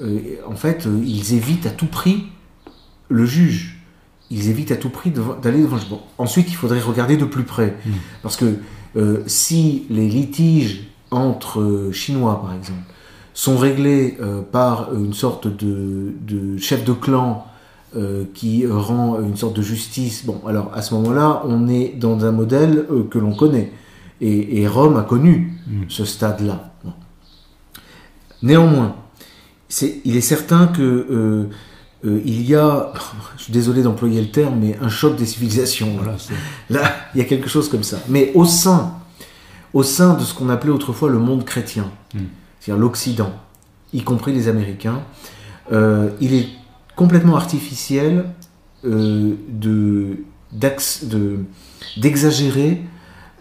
Euh, 0.00 0.36
en 0.46 0.56
fait, 0.56 0.86
euh, 0.86 1.02
ils 1.04 1.34
évitent 1.34 1.66
à 1.66 1.70
tout 1.70 1.86
prix 1.86 2.26
le 3.08 3.26
juge. 3.26 3.82
Ils 4.30 4.48
évitent 4.48 4.72
à 4.72 4.76
tout 4.76 4.88
prix 4.88 5.12
d'aller 5.42 5.60
devant 5.60 5.76
le 5.76 5.82
juge. 5.82 5.90
ensuite, 6.18 6.48
il 6.48 6.56
faudrait 6.56 6.80
regarder 6.80 7.18
de 7.18 7.26
plus 7.26 7.44
près. 7.44 7.76
Hmm. 7.84 7.92
Parce 8.22 8.36
que 8.36 8.56
euh, 8.96 9.22
si 9.26 9.86
les 9.90 10.08
litiges 10.08 10.88
entre 11.10 11.90
Chinois, 11.92 12.40
par 12.42 12.54
exemple, 12.54 12.80
sont 13.34 13.58
réglés 13.58 14.16
par 14.50 14.94
une 14.94 15.12
sorte 15.12 15.46
de, 15.46 16.14
de, 16.22 16.56
chef 16.56 16.84
de 16.84 16.94
clan 16.94 17.46
qui 18.32 18.66
rend 18.66 19.20
une 19.20 19.36
sorte 19.36 19.54
de 19.56 19.62
justice, 19.62 20.24
bon, 20.24 20.40
alors 20.46 20.70
à 20.74 20.80
ce 20.80 20.94
moment-là, 20.94 21.42
on 21.44 21.68
est 21.68 21.94
dans 21.98 22.24
un 22.24 22.32
modèle 22.32 22.86
que 23.10 23.18
l'on 23.18 23.34
connaît. 23.34 23.72
Et, 24.20 24.66
Rome 24.66 24.96
a 24.96 25.02
connu 25.02 25.52
mm. 25.66 25.82
ce 25.88 26.04
stade-là. 26.04 26.72
Néanmoins, 28.42 28.96
il 30.04 30.16
est 30.16 30.20
certain 30.20 30.66
que 30.68 30.82
euh, 30.82 31.48
euh, 32.04 32.20
il 32.24 32.42
y 32.42 32.54
a, 32.54 32.92
je 33.36 33.44
suis 33.44 33.52
désolé 33.52 33.82
d'employer 33.82 34.20
le 34.20 34.30
terme, 34.30 34.58
mais 34.60 34.78
un 34.80 34.88
choc 34.88 35.16
des 35.16 35.26
civilisations. 35.26 35.98
Là, 36.70 36.94
il 37.14 37.18
y 37.18 37.20
a 37.20 37.24
quelque 37.24 37.48
chose 37.48 37.68
comme 37.68 37.82
ça. 37.82 37.98
Mais 38.08 38.32
au 38.34 38.44
sein, 38.44 38.94
au 39.72 39.82
sein 39.82 40.14
de 40.14 40.22
ce 40.22 40.34
qu'on 40.34 40.48
appelait 40.48 40.72
autrefois 40.72 41.10
le 41.10 41.18
monde 41.18 41.44
chrétien, 41.44 41.90
mm. 42.14 42.20
c'est-à-dire 42.60 42.80
l'Occident, 42.80 43.32
y 43.92 44.02
compris 44.02 44.32
les 44.32 44.48
Américains, 44.48 45.02
euh, 45.72 46.10
il 46.20 46.34
est 46.34 46.48
complètement 46.94 47.36
artificiel 47.36 48.26
de 48.84 50.18
d'exagérer 51.96 52.82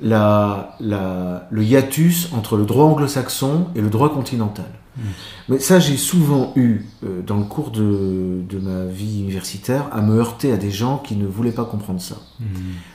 la, 0.02 0.78
le 0.80 1.64
hiatus 1.64 2.30
entre 2.34 2.58
le 2.58 2.66
droit 2.66 2.86
anglo-saxon 2.86 3.68
et 3.76 3.82
le 3.82 3.90
droit 3.90 4.14
continental. 4.14 4.66
Hmm. 4.98 5.02
Mais 5.50 5.60
ça, 5.60 5.80
j'ai 5.80 5.98
souvent 5.98 6.54
eu, 6.56 6.82
euh, 7.04 7.22
dans 7.22 7.38
le 7.38 7.44
cours 7.44 7.72
de, 7.72 8.44
ma 8.62 8.86
vie 8.86 9.22
universitaire, 9.22 9.90
à 9.92 10.02
me 10.02 10.18
heurter 10.18 10.52
à 10.52 10.58
des 10.58 10.72
gens 10.72 10.98
qui 10.98 11.16
ne 11.16 11.26
voulaient 11.26 11.52
pas 11.52 11.66
comprendre 11.66 12.02
ça. 12.02 12.16
Hmm. 12.40 12.46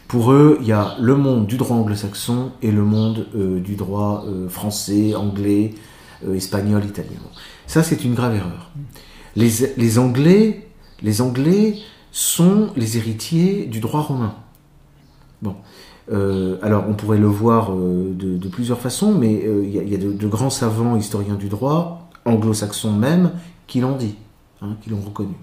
Pour 0.08 0.32
eux, 0.32 0.58
il 0.60 0.66
y 0.66 0.72
a 0.72 0.96
le 0.98 1.16
monde 1.16 1.46
du 1.46 1.56
droit 1.56 1.76
anglo-saxon 1.76 2.52
et 2.62 2.70
le 2.70 2.82
monde 2.82 3.26
euh, 3.34 3.60
du 3.60 3.76
droit 3.76 4.24
euh, 4.26 4.48
français, 4.48 5.14
anglais, 5.14 5.74
espagnol, 6.34 6.84
italien. 6.84 7.18
Ça, 7.66 7.82
c'est 7.82 8.04
une 8.04 8.14
grave 8.14 8.34
erreur. 8.34 8.70
Les, 9.36 9.50
les, 9.78 9.98
Anglais, 9.98 10.68
les 11.00 11.22
Anglais 11.22 11.78
sont 12.12 12.70
les 12.76 12.98
héritiers 12.98 13.64
du 13.64 13.80
droit 13.80 14.02
romain. 14.02 14.34
Bon. 15.40 15.56
Euh, 16.10 16.58
alors, 16.62 16.84
on 16.88 16.94
pourrait 16.94 17.18
le 17.18 17.26
voir 17.26 17.72
euh, 17.72 18.12
de, 18.14 18.48
plusieurs 18.48 18.80
façons, 18.80 19.14
mais 19.14 19.44
euh, 19.44 19.64
il 19.64 19.88
y, 19.88 19.94
a, 19.94 19.98
de, 19.98 20.26
grands 20.26 20.50
savants 20.50 20.96
historiens 20.96 21.36
du 21.36 21.48
droit, 21.48 22.10
anglo-saxons 22.24 22.92
même, 22.92 23.32
qui 23.66 23.80
l'ont 23.80 23.96
dit, 23.96 24.16
hein, 24.60 24.76
qui 24.82 24.90
l'ont 24.90 25.00
reconnu. 25.00 25.34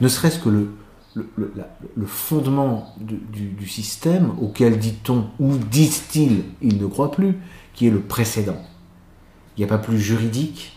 Ne 0.00 0.08
serait-ce 0.08 0.40
que 0.40 0.48
le, 0.48 0.70
fondement 2.06 2.94
du, 2.98 3.68
système 3.68 4.32
auquel 4.40 4.78
dit-on 4.78 5.26
ou 5.38 5.56
disent-ils, 5.56 6.42
ils 6.62 6.78
ne 6.78 6.86
croient 6.86 7.12
plus, 7.12 7.38
qui 7.74 7.86
est 7.86 7.90
le 7.90 8.00
précédent. 8.00 8.60
Il 9.56 9.60
n'y 9.60 9.64
a 9.64 9.68
pas 9.68 9.78
plus 9.78 9.98
juridique, 9.98 10.76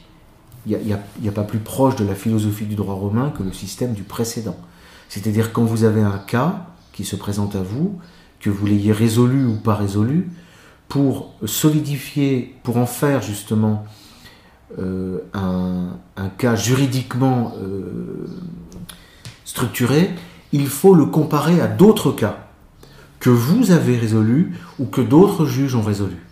il 0.67 0.77
n'y 0.77 1.27
a, 1.29 1.31
pas 1.31 1.43
plus 1.43 1.59
proche 1.59 1.95
de 1.95 2.05
la 2.05 2.13
philosophie 2.13 2.65
du 2.65 2.75
droit 2.75 2.93
romain 2.93 3.31
que 3.35 3.41
le 3.41 3.51
système 3.51 3.93
du 3.93 4.03
précédent. 4.03 4.57
C'est-à-dire 5.09 5.51
quand 5.51 5.63
vous 5.63 5.83
avez 5.83 6.01
un 6.01 6.19
cas 6.19 6.67
qui 6.93 7.03
se 7.05 7.15
présente 7.15 7.55
à 7.55 7.63
vous, 7.63 7.99
que 8.41 8.49
vous 8.49 8.65
l'ayez 8.65 8.91
résolu 8.91 9.45
ou 9.45 9.55
pas 9.55 9.75
résolu, 9.75 10.29
pour 10.87 11.33
solidifier, 11.45 12.55
pour 12.63 12.77
en 12.77 12.85
faire 12.85 13.21
justement 13.21 13.85
euh, 14.79 15.19
un, 15.33 15.97
cas 16.37 16.55
juridiquement 16.55 17.53
euh, 17.61 18.25
structuré, 19.45 20.11
il 20.51 20.67
faut 20.67 20.95
le 20.95 21.05
comparer 21.05 21.61
à 21.61 21.67
d'autres 21.67 22.11
cas 22.11 22.47
que 23.19 23.29
vous 23.29 23.71
avez 23.71 23.97
résolus 23.97 24.53
ou 24.79 24.85
que 24.85 25.01
d'autres 25.01 25.45
juges 25.45 25.75
ont 25.75 25.81
résolus. 25.81 26.25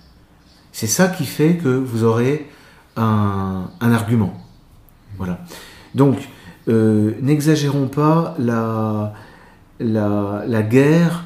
C'est 0.72 0.88
ça 0.88 1.08
qui 1.08 1.26
fait 1.26 1.56
que 1.56 1.70
vous 1.70 2.04
aurez 2.04 2.50
un, 2.96 3.70
argument. 3.82 4.34
Voilà. 5.18 5.40
Donc, 5.96 6.18
euh, 6.68 7.14
n'exagérons 7.22 7.88
pas 7.88 8.36
la, 8.40 9.14
la, 9.80 10.62
guerre 10.62 11.24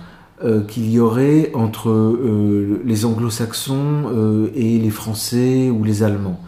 qu'il 0.67 0.89
y 0.89 0.99
aurait 0.99 1.51
entre 1.53 1.89
euh, 1.89 2.81
les 2.85 3.05
anglo-saxons 3.05 4.49
et 4.55 4.79
les 4.79 4.89
français 4.89 5.69
ou 5.69 5.83
les 5.83 6.03
allemands. 6.03 6.39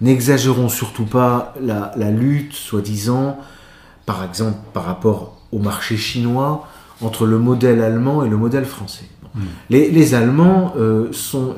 N'exagérons 0.00 0.68
surtout 0.68 1.04
pas 1.04 1.54
la, 1.60 1.92
la 1.96 2.10
lutte, 2.10 2.54
soi-disant, 2.54 3.38
par 4.06 4.24
exemple 4.24 4.58
par 4.72 4.84
rapport 4.84 5.38
au 5.52 5.58
marché 5.58 5.96
chinois, 5.96 6.66
entre 7.00 7.26
le 7.26 7.38
modèle 7.38 7.82
allemand 7.82 8.24
et 8.24 8.28
le 8.28 8.36
modèle 8.36 8.64
français. 8.64 9.04
Hmm. 9.34 9.40
Les, 9.70 10.14
Allemands 10.14 10.74
sont, 11.12 11.54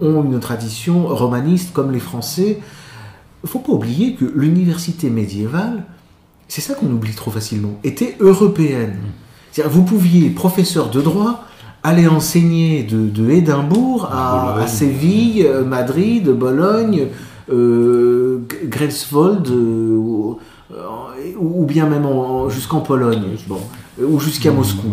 ont 0.00 0.22
une 0.24 0.40
tradition 0.40 1.06
romaniste 1.06 1.72
comme 1.72 1.90
les 1.90 2.00
Français. 2.00 2.58
Il 2.60 3.46
ne 3.46 3.48
faut 3.48 3.60
pas 3.60 3.72
oublier 3.72 4.14
que 4.14 4.24
l'université 4.24 5.08
médiévale 5.08 5.84
c'est 6.48 6.60
ça 6.60 6.74
qu'on 6.74 6.90
oublie 6.90 7.14
trop 7.14 7.30
facilement, 7.30 7.78
était 7.84 8.16
européenne. 8.20 8.96
Vous 9.64 9.82
pouviez, 9.82 10.30
professeur 10.30 10.90
de 10.90 11.00
droit, 11.00 11.44
aller 11.82 12.08
enseigner 12.08 12.82
de, 12.82 13.30
Édimbourg 13.30 14.08
à, 14.12 14.66
Séville, 14.66 15.46
euh, 15.46 15.64
Madrid, 15.64 16.28
Bologne, 16.28 17.08
euh, 17.52 18.40
Greifswald, 18.64 19.48
euh, 19.48 20.34
ou, 21.38 21.64
bien 21.66 21.86
même 21.86 22.06
jusqu'en 22.48 22.80
Pologne, 22.80 23.36
ou 24.00 24.18
jusqu'à 24.18 24.50
Moscou. 24.50 24.88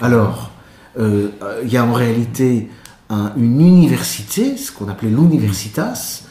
Alors, 0.00 0.50
il 0.98 1.70
y 1.70 1.76
a 1.76 1.84
en 1.84 1.92
réalité 1.92 2.68
une 3.10 3.60
université, 3.60 4.56
ce 4.56 4.72
qu'on 4.72 4.88
appelait 4.88 5.10
l'universitas, 5.10 6.24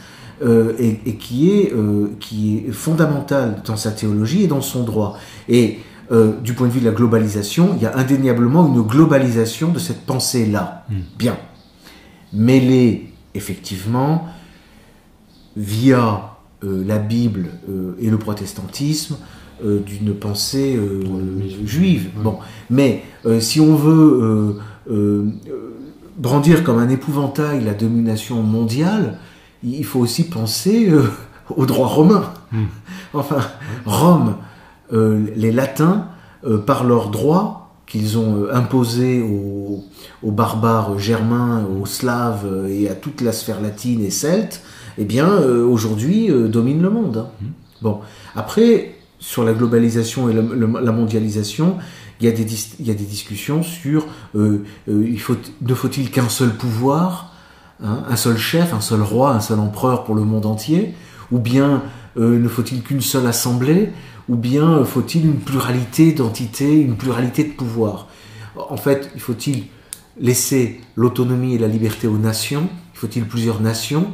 euh, 0.44 0.74
et, 0.77 1.16
qui, 1.16 1.50
est, 1.50 1.74
euh, 1.74 2.10
qui 2.20 2.66
est 2.68 2.72
fondamental 2.72 3.63
dans 3.66 3.75
sa 3.75 3.89
théologie 3.89 4.44
et 4.44 4.48
dans 4.48 4.62
son 4.62 4.84
droit. 4.84 5.18
Et 5.50 5.80
euh, 6.11 6.33
du 6.41 6.53
point 6.53 6.67
de 6.67 6.73
vue 6.73 6.79
de 6.79 6.85
la 6.85 6.91
globalisation, 6.91 7.73
il 7.75 7.83
y 7.83 7.85
a 7.85 7.97
indéniablement 7.97 8.67
une 8.67 8.81
globalisation 8.81 9.71
de 9.71 9.79
cette 9.79 10.05
pensée-là. 10.05 10.85
Hmm. 10.89 10.99
Bien. 11.17 11.37
Mêlée, 12.33 13.13
effectivement, 13.33 14.27
via 15.55 16.33
la 16.61 16.97
Bible 16.97 17.51
et 18.01 18.09
le 18.09 18.17
protestantisme, 18.17 19.15
d'une 19.63 20.13
pensée 20.13 20.77
juive. 21.63 22.09
Bon. 22.21 22.39
Mais 22.69 23.03
si 23.39 23.61
on 23.61 23.75
veut 23.75 24.59
brandir 26.17 26.63
comme 26.63 26.79
un 26.79 26.89
épouvantail 26.89 27.63
la 27.63 27.73
domination 27.73 28.41
mondiale, 28.41 29.19
il 29.63 29.85
faut 29.85 29.99
aussi 29.99 30.27
penser 30.27 30.89
euh, 30.89 31.09
au 31.55 31.65
droit 31.65 31.87
romain. 31.87 32.33
Hmm. 32.51 32.65
Enfin, 33.13 33.39
Rome, 33.85 34.29
euh, 34.29 34.47
les 34.91 35.51
Latins, 35.51 36.08
euh, 36.46 36.58
par 36.58 36.84
leurs 36.84 37.10
droits 37.10 37.72
qu'ils 37.86 38.17
ont 38.17 38.48
imposés 38.51 39.22
aux, 39.22 39.84
barbares 40.24 41.00
germains, 41.00 41.65
aux 41.65 41.86
slaves 41.86 42.67
et 42.70 42.89
à 42.89 42.96
toute 42.96 43.22
la 43.22 43.32
sphère 43.32 43.62
latine 43.62 44.03
et 44.03 44.10
celte, 44.10 44.62
eh 44.98 45.06
bien, 45.06 45.39
aujourd'hui, 45.39 46.29
dominent 46.29 46.82
le 46.82 46.89
monde. 46.89 47.17
Hein. 47.17 47.29
Hmm. 47.41 47.51
Bon, 47.82 48.00
après, 48.36 48.96
sur 49.20 49.46
la 49.46 49.53
globalisation 49.53 50.29
et 50.29 50.34
la 50.34 50.91
mondialisation, 50.91 51.77
il 52.20 52.27
y, 52.27 52.29
a 52.29 52.34
des, 52.34 52.46
il 52.79 52.88
y 52.88 52.91
a 52.91 52.94
des 52.94 53.06
discussions 53.06 53.63
sur 53.63 54.06
il 54.36 55.20
faut, 55.22 55.38
ne 55.62 55.74
faut-il 55.74 56.12
qu'un 56.12 56.29
seul 56.29 56.50
pouvoir 56.50 57.32
Hein, 57.84 58.03
un 58.10 58.15
seul 58.15 58.38
chef, 58.38 58.74
un 58.74 58.82
seul 58.82 59.01
roi, 59.01 59.34
un 59.34 59.39
seul 59.39 59.60
empereur 59.60 60.03
pour 60.03 60.15
le 60.15 60.24
monde 60.24 60.48
entier 60.48 60.96
Ou 61.32 61.38
bien 61.38 61.84
euh, 62.17 62.39
ne 62.39 62.48
faut-il 62.48 62.82
qu'une 62.82 63.01
seule 63.01 63.27
assemblée 63.27 63.91
Ou 64.29 64.36
bien 64.36 64.79
euh, 64.79 64.86
faut-il 64.86 65.25
une 65.25 65.39
pluralité 65.39 66.12
d'entités, 66.12 66.81
une 66.81 66.96
pluralité 66.96 67.43
de 67.43 67.53
pouvoirs? 67.53 68.07
En 68.69 68.77
fait, 68.77 69.12
il 69.15 69.22
faut-il 69.22 69.65
laisser 70.19 70.81
l'autonomie 70.96 71.55
et 71.55 71.57
la 71.57 71.67
liberté 71.67 72.07
aux 72.07 72.17
nations? 72.17 72.67
Faut-il 72.93 73.25
plusieurs 73.25 73.62
nations? 73.62 74.07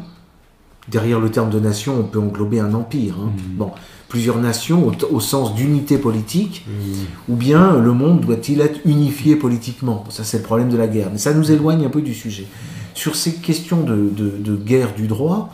Derrière 0.90 1.22
le 1.22 1.30
terme 1.30 1.50
de 1.50 1.60
nation, 1.60 1.98
on 1.98 2.04
peut 2.04 2.20
englober 2.20 2.60
un 2.60 2.74
empire. 2.74 3.16
Hein. 3.22 3.32
Mmh. 3.36 3.58
Bon, 3.58 3.72
plusieurs 4.10 4.38
nations 4.38 4.92
au, 5.10 5.20
sens 5.22 5.56
d'unité 5.56 5.98
politique, 5.98 6.66
mmh. 6.68 7.32
ou 7.32 7.36
bien 7.36 7.80
le 7.80 7.94
monde 7.94 8.20
doit-il 8.20 8.60
être 8.60 8.82
unifié 8.84 9.38
politiquement? 9.38 10.04
Ça, 10.10 10.26
c'est 10.26 10.40
le 10.40 10.44
problème 10.44 10.70
de 10.70 10.76
la 10.76 10.88
guerre. 10.88 11.10
Mais 11.12 11.18
ça 11.18 11.34
nous 11.34 11.52
éloigne 11.52 11.86
un 11.86 11.90
peu 11.90 12.02
du 12.02 12.14
sujet 12.14 12.48
sur 12.94 13.16
ces 13.16 13.34
questions 13.36 13.84
de, 13.84 14.56
guerre 14.56 14.94
du 14.94 15.08
droit, 15.08 15.54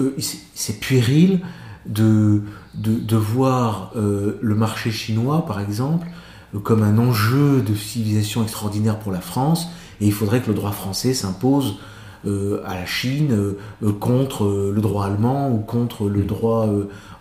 euh, 0.00 0.16
c'est 0.54 0.80
puéril 0.80 1.40
de, 1.86 2.42
de, 2.80 3.16
voir 3.16 3.92
euh, 3.96 4.38
le 4.40 4.54
marché 4.54 4.90
chinois, 4.90 5.44
par 5.46 5.60
exemple, 5.60 6.08
euh, 6.54 6.58
comme 6.58 6.82
un 6.82 6.98
enjeu 6.98 7.60
de 7.60 7.74
civilisation 7.74 8.42
extraordinaire 8.42 8.98
pour 8.98 9.12
la 9.12 9.20
France, 9.20 9.68
et 10.00 10.06
il 10.06 10.12
faudrait 10.12 10.40
que 10.40 10.48
le 10.48 10.54
droit 10.54 10.72
français 10.72 11.14
s'impose 11.14 11.78
à 12.26 12.74
la 12.74 12.84
Chine 12.84 13.54
contre 13.98 14.70
le 14.74 14.80
droit 14.82 15.06
allemand 15.06 15.50
ou 15.50 15.58
contre 15.58 16.06
le 16.06 16.22
droit 16.22 16.68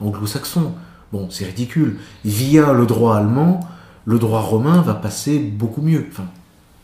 anglo-saxon. 0.02 0.74
Bon, 1.14 1.28
c'est 1.30 1.46
ridicule. 1.46 2.00
Via 2.26 2.74
le 2.74 2.86
droit 2.86 3.16
allemand, 3.16 3.62
le 4.06 4.20
droit 4.20 4.42
romain 4.42 4.82
va 4.82 4.94
passer 4.94 5.40
beaucoup 5.40 5.82
mieux. 5.82 6.06
Enfin, 6.12 6.26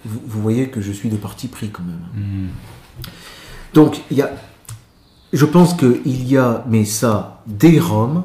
vous, 0.06 0.42
voyez 0.42 0.70
que 0.70 0.82
je 0.82 0.92
suis 0.92 1.10
de 1.10 1.16
parti 1.16 1.48
pris 1.48 1.70
quand 1.70 1.84
même. 1.84 2.06
Hmm. 2.14 2.50
Donc, 3.74 4.02
il 4.12 4.18
y 4.18 4.22
a, 4.22 4.32
je 5.34 5.46
pense 5.46 5.74
qu'il 5.74 6.28
y 6.28 6.38
a, 6.38 6.64
mais 6.70 6.86
ça, 6.86 7.42
dès 7.48 7.80
Rome, 7.80 8.24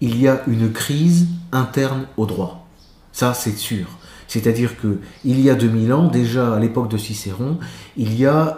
il 0.00 0.20
y 0.20 0.28
a 0.28 0.42
une 0.46 0.72
crise 0.72 1.26
interne 1.52 2.06
au 2.16 2.26
droit. 2.26 2.66
Ça, 3.12 3.34
c'est 3.34 3.56
sûr. 3.56 3.86
C'est-à-dire 4.28 4.80
que 4.80 4.98
il 5.24 5.40
y 5.40 5.50
a 5.50 5.54
2000 5.54 5.92
ans, 5.92 6.06
déjà 6.08 6.54
à 6.54 6.60
l'époque 6.60 6.90
de 6.90 6.96
Cicéron, 6.96 7.58
il 7.96 8.14
y 8.14 8.26
a 8.26 8.56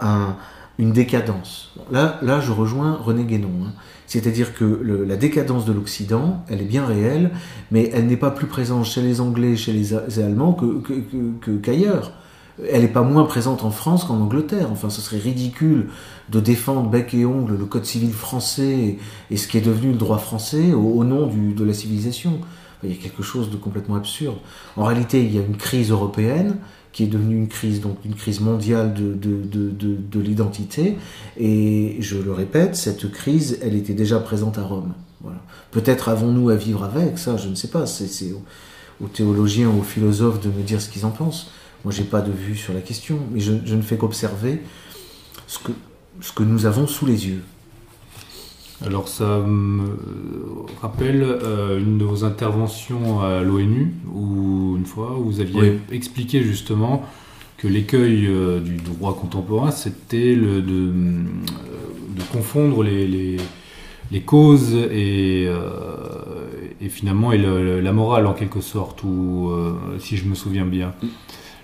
une 0.79 0.93
décadence. 0.93 1.73
Là, 1.91 2.19
là, 2.23 2.41
je 2.41 2.53
rejoins 2.53 2.95
René 2.95 3.25
Guénon. 3.25 3.49
Hein. 3.65 3.73
C'est-à-dire 4.07 4.55
que 4.55 4.65
la 5.09 5.17
décadence 5.17 5.65
de 5.65 5.73
l'Occident, 5.73 6.45
elle 6.49 6.61
est 6.61 6.67
bien 6.67 6.85
réelle, 6.85 7.31
mais 7.71 7.91
elle 7.95 8.07
n'est 8.07 8.19
pas 8.19 8.31
plus 8.31 8.47
présente 8.47 8.85
chez 8.85 9.01
les 9.01 9.23
Anglais, 9.23 9.57
chez 9.57 9.73
les 9.73 9.95
Allemands 9.95 10.57
qu'ailleurs. 11.63 12.11
Que, 12.11 12.22
elle 12.71 12.83
n'est 12.83 12.89
pas 12.89 13.03
moins 13.03 13.25
présente 13.25 13.65
en 13.65 13.71
France 13.71 14.05
qu'en 14.05 14.21
Angleterre. 14.21 14.69
Enfin, 14.71 14.91
ce 14.91 15.01
serait 15.01 15.19
ridicule 15.19 15.89
de 16.31 16.41
défendre 16.41 16.89
bec 16.89 17.15
et 17.15 17.25
ongle 17.25 17.57
le 17.57 17.65
code 17.65 17.85
civil 17.85 18.13
français 18.13 18.99
et, 19.31 19.37
ce 19.37 19.49
qui 19.49 19.59
est 19.59 19.63
devenu 19.63 19.91
le 19.91 19.99
droit 19.99 20.19
français 20.19 20.73
au, 20.73 21.05
nom 21.05 21.27
de 21.29 21.65
la 21.65 21.75
civilisation. 21.75 22.41
Il 22.85 22.91
y 22.91 22.95
a 22.95 22.97
quelque 22.97 23.23
chose 23.23 23.51
de 23.51 23.57
complètement 23.57 23.95
absurde. 23.95 24.37
En 24.77 24.85
réalité, 24.85 25.23
il 25.23 25.35
y 25.35 25.39
a 25.39 25.43
une 25.43 25.57
crise 25.57 25.91
européenne 25.91 26.57
qui 26.93 27.05
est 27.05 27.07
devenue 27.07 27.37
une 27.37 27.49
crise, 27.49 27.81
donc 27.81 27.97
une 28.05 28.15
crise 28.15 28.41
mondiale 28.41 28.93
de, 28.93 29.15
de, 29.15 30.21
l'identité. 30.21 30.99
Et 31.39 31.97
je 32.01 32.19
le 32.19 32.33
répète, 32.33 32.77
cette 32.77 33.11
crise, 33.11 33.59
elle 33.63 33.75
était 33.75 33.95
déjà 33.95 34.19
présente 34.19 34.59
à 34.59 34.63
Rome. 34.63 34.93
Voilà. 35.23 35.39
Peut-être 35.71 36.09
avons-nous 36.09 36.51
à 36.51 36.57
vivre 36.57 36.85
avec, 36.85 37.19
ça, 37.19 37.37
je 37.37 37.49
ne 37.49 37.55
sais 37.55 37.69
pas. 37.69 37.87
C'est 37.87 38.35
aux 39.01 39.07
théologiens, 39.07 39.71
aux 39.71 39.83
philosophes 39.83 40.41
de 40.41 40.49
me 40.49 40.63
dire 40.63 40.81
ce 40.81 40.89
qu'ils 40.91 41.07
en 41.07 41.11
pensent. 41.11 41.51
Moi, 41.85 41.93
j'ai 41.93 42.05
pas 42.05 42.21
de 42.21 42.31
vue 42.31 42.57
sur 42.57 42.73
la 42.75 42.81
question, 42.81 43.19
mais 43.33 43.41
je, 43.41 43.53
ne 43.53 43.83
fais 43.83 43.97
qu'observer 43.97 44.61
ce 45.47 45.59
que, 45.59 45.73
ce 46.21 46.33
que 46.33 46.43
nous 46.43 46.67
avons 46.67 46.87
sous 46.87 47.07
les 47.07 47.29
yeux. 47.29 47.43
Alors 48.85 49.09
ça 49.09 49.39
me 49.39 49.97
rappelle 50.81 51.23
euh, 51.23 51.79
une 51.79 51.99
de 51.99 52.05
vos 52.05 52.25
interventions 52.25 53.21
à 53.21 53.43
l'ONU, 53.43 53.95
où 54.13 54.75
une 54.77 54.87
fois 54.87 55.17
vous 55.19 55.41
aviez 55.41 55.79
expliqué 55.93 56.43
justement 56.43 57.05
que 57.59 57.69
l'écueil 57.69 58.27
euh, 58.27 58.59
du 58.59 58.77
droit 58.77 59.15
contemporain, 59.15 59.71
c'était 59.71 60.35
de, 60.35 60.47
euh, 60.47 60.61
de, 60.63 62.23
confondre 62.33 62.83
les, 62.83 63.07
les, 63.07 63.37
les 64.11 64.21
causes 64.21 64.75
et, 64.75 65.49
et 66.81 66.89
finalement 66.89 67.31
et 67.33 67.39
la 67.39 67.93
morale 67.93 68.27
en 68.27 68.33
quelque 68.33 68.61
sorte, 68.61 69.05
ou 69.05 69.53
si 69.99 70.17
je 70.17 70.25
me 70.25 70.35
souviens 70.35 70.67
bien. 70.67 70.93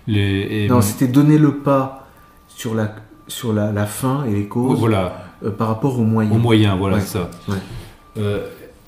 Les, 0.08 0.66
non, 0.68 0.80
c'était 0.80 1.06
donner 1.06 1.38
le 1.38 1.58
pas 1.58 2.08
sur 2.48 2.74
la, 2.74 2.96
sur 3.28 3.52
la, 3.52 3.70
la 3.70 3.86
fin 3.86 4.24
et 4.24 4.32
les 4.32 4.48
causes 4.48 4.78
voilà. 4.78 5.26
par 5.56 5.68
rapport 5.68 5.98
aux 5.98 6.04
moyens. 6.04 6.34
Aux 6.34 6.40
moyens, 6.40 6.76
voilà, 6.76 7.00
ça. 7.00 7.30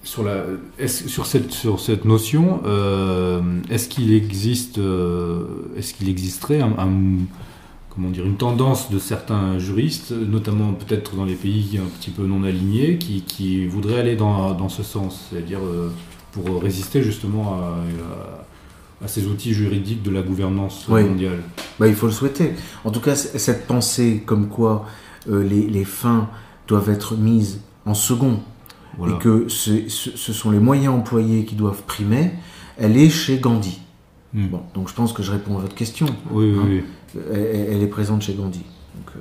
sur, 0.03 0.25
la, 0.25 0.45
sur, 0.89 1.27
cette, 1.27 1.53
sur 1.53 1.79
cette 1.79 2.05
notion, 2.05 2.63
est-ce 3.71 3.89
qu'il 3.89 4.13
existe, 4.13 4.81
est-ce 5.77 5.95
qu'il 5.95 6.09
existerait 6.09 6.61
un 6.61 6.89
comment 7.91 8.11
dire, 8.11 8.25
une 8.25 8.37
tendance 8.37 8.91
de 8.91 8.99
certains 8.99 9.59
juristes, 9.59 10.13
notamment 10.13 10.73
peut-être 10.73 11.17
dans 11.17 11.25
les 11.25 11.35
pays 11.35 11.79
un 11.79 11.89
petit 11.99 12.11
peu 12.11 12.25
non 12.25 12.45
alignés, 12.45 12.99
qui, 12.99 13.23
qui 13.23 13.67
voudraient 13.67 14.01
aller 14.01 14.17
dans, 14.17 14.53
dans 14.53 14.69
ce 14.69 14.83
sens, 14.83 15.29
c'est-à-dire 15.31 15.59
euh, 15.61 15.91
pour 16.33 16.63
résister 16.63 17.03
justement 17.03 17.55
à, 17.55 17.57
à, 17.57 18.47
ces 19.07 19.27
outils 19.27 19.55
juridiques 19.55 20.03
de 20.03 20.11
la 20.11 20.23
gouvernance 20.23 20.87
mondiale. 20.89 21.43
Bah, 21.79 21.89
il 21.89 21.95
faut 21.95 22.07
le 22.07 22.13
souhaiter. 22.13 22.53
En 22.85 22.91
tout 22.91 23.01
cas, 23.01 23.15
cette 23.15 23.67
pensée 23.67 24.23
comme 24.27 24.49
quoi 24.49 24.87
euh, 25.29 25.43
les, 25.43 25.67
les, 25.69 25.85
fins 25.85 26.29
doivent 26.69 26.91
être 26.91 27.17
mises 27.17 27.61
en 27.87 27.95
second 27.95 28.41
et 29.07 29.19
que 29.19 29.49
ce, 29.49 29.89
ce, 29.89 30.33
sont 30.33 30.51
les 30.51 30.59
moyens 30.59 30.95
employés 30.95 31.45
qui 31.47 31.55
doivent 31.55 31.83
primer, 31.87 32.33
elle 32.77 32.99
est 32.99 33.09
chez 33.09 33.39
Gandhi. 33.39 33.81
Hmm. 34.35 34.49
Bon, 34.49 34.61
donc 34.75 34.89
je 34.89 34.95
pense 34.95 35.13
que 35.13 35.23
je 35.23 35.31
réponds 35.31 35.57
à 35.57 35.61
votre 35.63 35.75
question. 35.75 36.07
Oui, 36.31 36.53
oui, 36.55 36.61
oui 36.67 36.85
elle, 37.33 37.83
est 37.83 37.89
présente 37.89 38.23
chez 38.23 38.35
Gandhi. 38.35 38.63
Euh, 39.17 39.21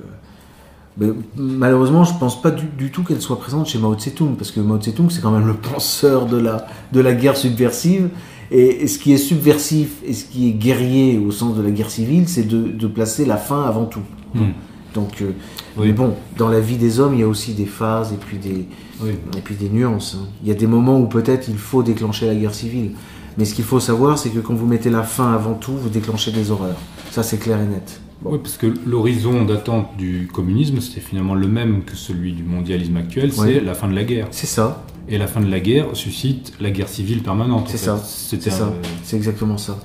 malheureusement, 1.36 2.04
je 2.04 2.14
ne 2.14 2.20
pense 2.20 2.42
pas 2.42 2.52
du, 2.52 2.92
tout 2.92 3.04
qu'elle 3.04 3.22
soit 3.22 3.40
présente 3.40 3.68
chez 3.68 3.80
Mao 3.80 3.96
Tse-tung, 3.96 4.36
parce 4.36 4.52
que 4.52 4.60
Mao 4.60 4.78
Tse-tung, 4.78 5.10
c'est 5.10 5.22
quand 5.22 5.32
même 5.32 5.48
le 5.48 5.54
penseur 5.74 6.26
de 6.26 6.38
la, 6.38 6.68
de 6.92 7.00
la 7.00 7.14
guerre 7.14 7.38
subversive. 7.38 8.10
Et, 8.52 8.88
ce 8.88 8.98
qui 8.98 9.14
est 9.14 9.18
subversif 9.18 10.02
et 10.06 10.14
ce 10.14 10.26
qui 10.26 10.50
est 10.50 10.54
guerrier 10.54 11.18
au 11.20 11.32
sens 11.32 11.56
de 11.56 11.62
la 11.62 11.72
guerre 11.72 11.92
civile, 11.92 12.28
c'est 12.28 12.48
de, 12.48 12.88
placer 12.88 13.26
la 13.26 13.38
fin 13.38 13.64
avant 13.64 13.86
tout. 13.86 14.02
Hmm. 14.34 14.52
Donc, 14.94 15.22
euh, 15.22 15.32
mais 15.78 15.94
bon, 15.94 16.16
dans 16.38 16.50
la 16.50 16.60
vie 16.60 16.78
des 16.78 17.00
hommes, 17.00 17.14
il 17.14 17.20
y 17.20 17.24
a 17.24 17.28
aussi 17.28 17.54
des 17.54 17.68
phases 17.68 18.12
et 18.12 18.18
puis 18.18 18.38
des, 18.38 18.66
et 19.08 19.42
puis 19.44 19.56
des 19.56 19.70
nuances. 19.70 20.18
Hein. 20.20 20.28
Il 20.42 20.50
y 20.50 20.52
a 20.52 20.56
des 20.56 20.68
moments 20.68 21.00
où 21.00 21.06
peut-être 21.06 21.48
il 21.48 21.58
faut 21.58 21.84
déclencher 21.84 22.26
la 22.26 22.36
guerre 22.36 22.56
civile. 22.56 22.92
Mais 23.38 23.46
ce 23.46 23.54
qu'il 23.54 23.64
faut 23.64 23.80
savoir, 23.80 24.18
c'est 24.18 24.30
que 24.30 24.40
quand 24.40 24.56
vous 24.56 24.66
mettez 24.66 24.90
la 24.90 25.04
fin 25.04 25.32
avant 25.32 25.54
tout, 25.54 25.74
vous 25.74 25.90
déclenchez 25.90 26.32
des 26.32 26.52
horreurs. 26.52 26.76
Ça, 27.12 27.24
c'est 27.24 27.38
clair 27.38 27.60
et 27.62 27.68
net. 27.68 28.02
Oui, 28.24 28.38
parce 28.42 28.58
que 28.58 28.68
l'horizon 28.86 29.46
d'attente 29.46 29.96
du 29.98 30.28
communisme, 30.32 30.82
c'était 30.82 31.00
finalement 31.00 31.36
le 31.36 31.48
même 31.48 31.84
que 31.84 31.96
celui 31.96 32.34
du 32.34 32.44
mondialisme 32.44 32.98
actuel, 32.98 33.32
c'est 33.32 33.62
la 33.62 33.74
fin 33.74 33.88
de 33.88 33.96
la 33.96 34.04
guerre. 34.04 34.28
C'est 34.32 34.48
ça. 34.48 34.84
Et 35.08 35.18
la 35.18 35.28
fin 35.28 35.40
de 35.42 35.50
la 35.50 35.60
guerre 35.60 35.88
suscite 35.94 36.54
la 36.60 36.70
guerre 36.70 36.90
civile 36.90 37.24
permanente. 37.24 37.68
C'est 37.70 37.78
ça. 37.78 37.98
C'est 37.98 38.42
ça. 38.42 38.74
C'est 39.04 39.16
exactement 39.16 39.58
ça. 39.58 39.80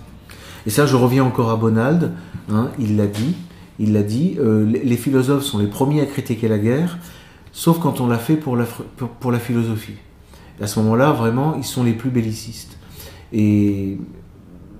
Et 0.66 0.70
ça, 0.70 0.86
je 0.86 0.96
reviens 0.96 1.24
encore 1.24 1.50
à 1.50 1.56
Bonald. 1.56 2.12
Hein, 2.50 2.70
il 2.78 2.96
l'a 2.96 3.06
dit. 3.06 3.34
Il 3.78 3.92
l'a 3.92 4.02
dit. 4.02 4.36
Euh, 4.38 4.64
les 4.66 4.96
philosophes 4.96 5.44
sont 5.44 5.58
les 5.58 5.66
premiers 5.66 6.00
à 6.00 6.06
critiquer 6.06 6.48
la 6.48 6.58
guerre, 6.58 6.98
sauf 7.52 7.78
quand 7.78 8.00
on 8.00 8.06
l'a 8.06 8.18
fait 8.18 8.36
pour 8.36 8.56
la, 8.56 8.64
pour, 8.64 9.32
la 9.32 9.38
philosophie. 9.38 9.94
Et 10.60 10.64
à 10.64 10.66
ce 10.66 10.80
moment-là, 10.80 11.12
vraiment, 11.12 11.54
ils 11.56 11.64
sont 11.64 11.84
les 11.84 11.92
plus 11.92 12.10
bellicistes. 12.10 12.78
Et 13.32 13.98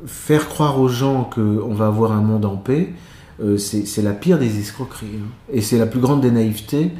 faire 0.07 0.49
croire 0.49 0.79
aux 0.81 0.89
gens 0.89 1.25
qu'on 1.25 1.75
va 1.75 1.87
avoir 1.87 2.13
un 2.13 2.21
monde 2.21 2.45
en 2.45 2.57
paix, 2.57 2.93
euh, 3.43 3.59
c'est 3.59 4.03
la 4.03 4.13
pire 4.13 4.39
des 4.39 4.59
escroqueries. 4.59 5.07
Hein. 5.17 5.29
Et 5.53 5.61
c'est 5.61 5.79
la 5.79 5.87
plus 5.87 6.01
grande 6.01 6.21
des 6.21 6.31
naïvetés 6.31 6.91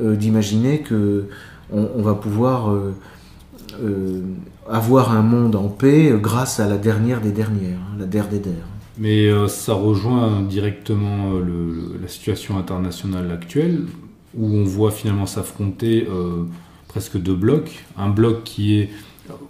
euh, 0.00 0.16
d'imaginer 0.16 0.80
que 0.80 1.26
on, 1.72 2.02
va 2.02 2.14
pouvoir 2.14 2.70
euh, 2.70 4.20
avoir 4.68 5.10
un 5.10 5.22
monde 5.22 5.56
en 5.56 5.68
paix 5.68 6.14
grâce 6.20 6.60
à 6.60 6.68
la 6.68 6.76
dernière 6.76 7.20
des 7.20 7.32
dernières, 7.32 7.78
hein, 7.78 7.96
la 7.98 8.06
der 8.06 8.28
des 8.28 8.38
der. 8.38 8.52
Mais 8.98 9.28
ça 9.48 9.74
rejoint 9.74 10.42
directement 10.42 11.32
la 12.00 12.08
situation 12.08 12.56
internationale 12.56 13.30
actuelle, 13.30 13.80
où 14.34 14.46
on 14.46 14.64
voit 14.64 14.90
finalement 14.90 15.26
s'affronter 15.26 16.06
presque 16.88 17.18
deux 17.18 17.34
blocs. 17.34 17.84
Un 17.98 18.08
bloc 18.08 18.44
qui 18.44 18.78
est 18.78 18.88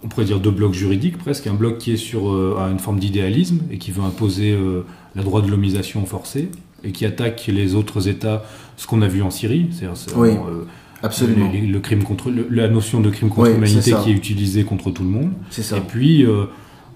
on 0.03 0.07
pourrait 0.07 0.25
dire 0.25 0.39
deux 0.39 0.51
blocs 0.51 0.73
juridiques 0.73 1.17
presque, 1.17 1.47
un 1.47 1.53
bloc 1.53 1.77
qui 1.77 1.93
est 1.93 1.97
sur 1.97 2.31
euh, 2.31 2.57
une 2.71 2.79
forme 2.79 2.99
d'idéalisme 2.99 3.61
et 3.71 3.77
qui 3.77 3.91
veut 3.91 4.03
imposer 4.03 4.51
euh, 4.51 4.81
la 5.15 5.23
droit 5.23 5.41
de 5.41 5.49
l'homisation 5.49 6.05
forcée 6.05 6.49
et 6.83 6.91
qui 6.91 7.05
attaque 7.05 7.47
les 7.47 7.75
autres 7.75 8.07
États, 8.07 8.43
ce 8.77 8.87
qu'on 8.87 9.01
a 9.01 9.07
vu 9.07 9.21
en 9.21 9.31
Syrie, 9.31 9.69
c'est-à-dire 9.71 9.97
oui, 10.15 10.29
euh, 10.29 10.63
absolument. 11.01 11.51
Le, 11.51 11.79
crime 11.79 12.03
contre 12.03 12.31
la 12.49 12.67
notion 12.67 13.01
de 13.01 13.09
crime 13.09 13.29
contre 13.29 13.49
l'humanité 13.49 13.93
qui 14.03 14.11
est 14.11 14.13
utilisée 14.13 14.63
contre 14.63 14.91
tout 14.91 15.03
le 15.03 15.09
monde. 15.09 15.31
Ça. 15.49 15.77
Et 15.77 15.81
puis 15.81 16.25